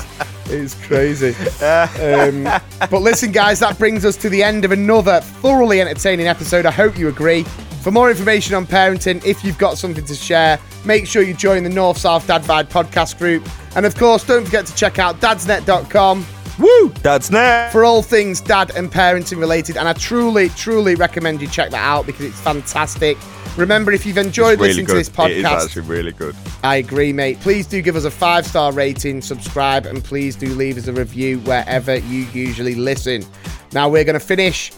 It's 0.47 0.75
crazy. 0.87 1.35
Um, 1.65 2.45
but 2.91 3.01
listen, 3.03 3.33
guys, 3.33 3.61
that 3.61 3.77
brings 3.79 4.05
us 4.05 4.17
to 4.19 4.29
the 4.29 4.43
end 4.43 4.65
of 4.65 4.73
another 4.73 5.21
thoroughly 5.21 5.81
entertaining 5.81 6.29
episode. 6.29 6.65
I 6.65 6.71
hope 6.71 6.97
you 6.99 7.09
agree. 7.09 7.43
For 7.83 7.91
more 7.91 8.11
information 8.11 8.55
on 8.55 8.67
parenting, 8.67 9.23
if 9.27 9.45
you've 9.45 9.59
got 9.59 9.77
something 9.77 10.05
to 10.07 10.15
share, 10.15 10.59
make 10.85 11.07
sure 11.07 11.23
you 11.23 11.35
join 11.35 11.65
the 11.65 11.71
North 11.71 11.99
South 11.99 12.27
Dad 12.27 12.43
Vibe 12.43 12.69
podcast 12.71 13.19
group. 13.19 13.47
And 13.77 13.85
of 13.85 13.95
course, 13.97 14.25
don't 14.25 14.45
forget 14.45 14.65
to 14.67 14.75
check 14.75 14.99
out 14.99 15.21
dadsnet.com. 15.21 16.25
Woo! 16.59 16.89
That's 17.03 17.31
next. 17.31 17.73
For 17.73 17.85
all 17.85 18.03
things 18.03 18.41
dad 18.41 18.73
and 18.77 18.91
parenting 18.91 19.39
related. 19.39 19.77
And 19.77 19.89
I 19.89 19.93
truly, 19.95 20.49
truly 20.51 20.95
recommend 20.95 21.41
you 21.43 21.49
check 21.49 21.71
that 21.71 21.83
out 21.85 22.07
because 22.07 22.25
it's 22.27 22.41
fantastic. 22.41 23.17
Remember, 23.57 23.93
if 23.93 24.05
you've 24.05 24.19
enjoyed 24.19 24.59
really 24.59 24.69
listening 24.69 24.87
good. 24.87 24.93
to 24.93 24.99
this 24.99 25.09
podcast, 25.09 25.31
It 25.31 25.37
is 25.39 25.45
actually 25.45 25.83
really 25.83 26.13
good. 26.13 26.35
I 26.65 26.77
agree, 26.77 27.13
mate. 27.13 27.39
Please 27.41 27.67
do 27.67 27.81
give 27.83 27.95
us 27.97 28.05
a 28.05 28.11
five 28.11 28.47
star 28.47 28.73
rating, 28.73 29.23
subscribe, 29.23 29.87
and 29.87 30.03
please 30.03 30.35
do 30.37 30.49
leave 30.55 30.77
us 30.77 30.87
a 30.89 30.93
review 30.93 31.39
wherever 31.41 31.97
you 31.97 32.27
usually 32.33 32.75
listen. 32.75 33.25
Now, 33.73 33.89
we're 33.89 34.05
going 34.05 34.19
to 34.19 34.25
finish 34.25 34.73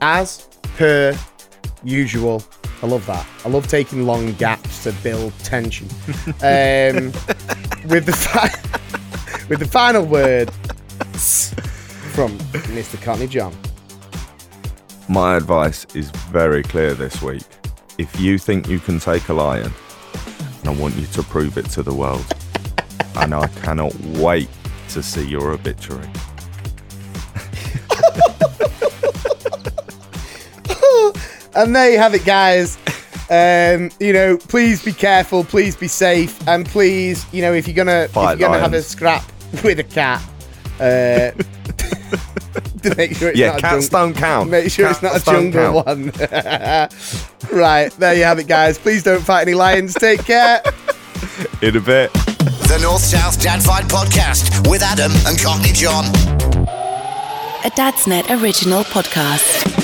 as 0.00 0.48
per 0.76 1.16
usual. 1.82 2.42
I 2.82 2.86
love 2.86 3.06
that. 3.06 3.26
I 3.44 3.48
love 3.48 3.68
taking 3.68 4.06
long 4.06 4.32
gaps 4.34 4.82
to 4.84 4.92
build 5.02 5.32
tension. 5.40 5.88
Um, 6.42 7.12
with 7.88 8.06
the 8.06 8.12
fi- 8.12 9.46
with 9.48 9.58
the 9.58 9.68
final 9.68 10.04
word 10.04 10.50
from 12.14 12.36
Mr. 12.74 13.00
Cockney 13.02 13.26
John. 13.26 13.56
My 15.08 15.36
advice 15.36 15.84
is 15.94 16.10
very 16.30 16.62
clear 16.62 16.94
this 16.94 17.22
week. 17.22 17.42
If 17.98 18.18
you 18.20 18.38
think 18.38 18.68
you 18.68 18.78
can 18.78 18.98
take 18.98 19.28
a 19.28 19.34
lion, 19.34 19.72
I 20.64 20.70
want 20.70 20.96
you 20.96 21.06
to 21.06 21.22
prove 21.22 21.58
it 21.58 21.66
to 21.70 21.82
the 21.82 21.92
world. 21.94 22.24
and 23.16 23.34
I 23.34 23.46
cannot 23.62 23.94
wait 24.16 24.48
to 24.90 25.02
see 25.02 25.26
your 25.26 25.50
obituary. 25.52 26.08
And 31.54 31.76
there 31.76 31.90
you 31.92 31.98
have 31.98 32.14
it, 32.14 32.24
guys. 32.24 32.78
Um, 33.28 33.90
you 34.00 34.12
know, 34.14 34.38
please 34.38 34.82
be 34.82 34.92
careful, 34.92 35.44
please 35.44 35.76
be 35.76 35.86
safe, 35.88 36.46
and 36.48 36.64
please, 36.64 37.26
you 37.32 37.42
know, 37.42 37.52
if 37.52 37.68
you're 37.68 37.76
gonna 37.76 38.04
if 38.08 38.14
you're 38.14 38.36
gonna 38.36 38.58
have 38.58 38.72
a 38.72 38.82
scrap 38.82 39.22
with 39.64 39.78
a 39.78 39.84
cat, 39.84 40.22
uh, 40.80 41.30
to 42.82 42.94
make 42.96 43.14
sure 43.16 43.30
it's 43.30 43.38
Yeah, 43.38 43.48
not 43.52 43.58
a 43.58 43.62
cats 43.62 43.88
don't 43.88 44.14
count. 44.14 44.50
Make 44.50 44.70
sure 44.70 44.88
it's 44.90 45.02
not 45.02 45.20
a 45.20 45.24
jungle 45.24 45.82
count. 45.82 45.86
one. 45.86 46.12
right, 47.52 47.90
there 47.98 48.14
you 48.14 48.24
have 48.24 48.38
it, 48.38 48.46
guys. 48.48 48.78
Please 48.78 49.02
don't 49.02 49.22
fight 49.22 49.42
any 49.42 49.54
lions. 49.54 49.94
Take 49.94 50.24
care. 50.24 50.62
In 51.62 51.76
a 51.76 51.80
bit. 51.80 52.12
The 52.12 52.78
North 52.82 53.02
South 53.02 53.40
Dad 53.40 53.60
Vibe 53.60 53.88
Podcast 53.88 54.68
with 54.70 54.82
Adam 54.82 55.12
and 55.26 55.38
Cockney 55.40 55.72
John. 55.72 56.04
A 57.64 57.70
Dad's 57.76 58.06
Net 58.06 58.30
original 58.30 58.82
podcast. 58.84 59.81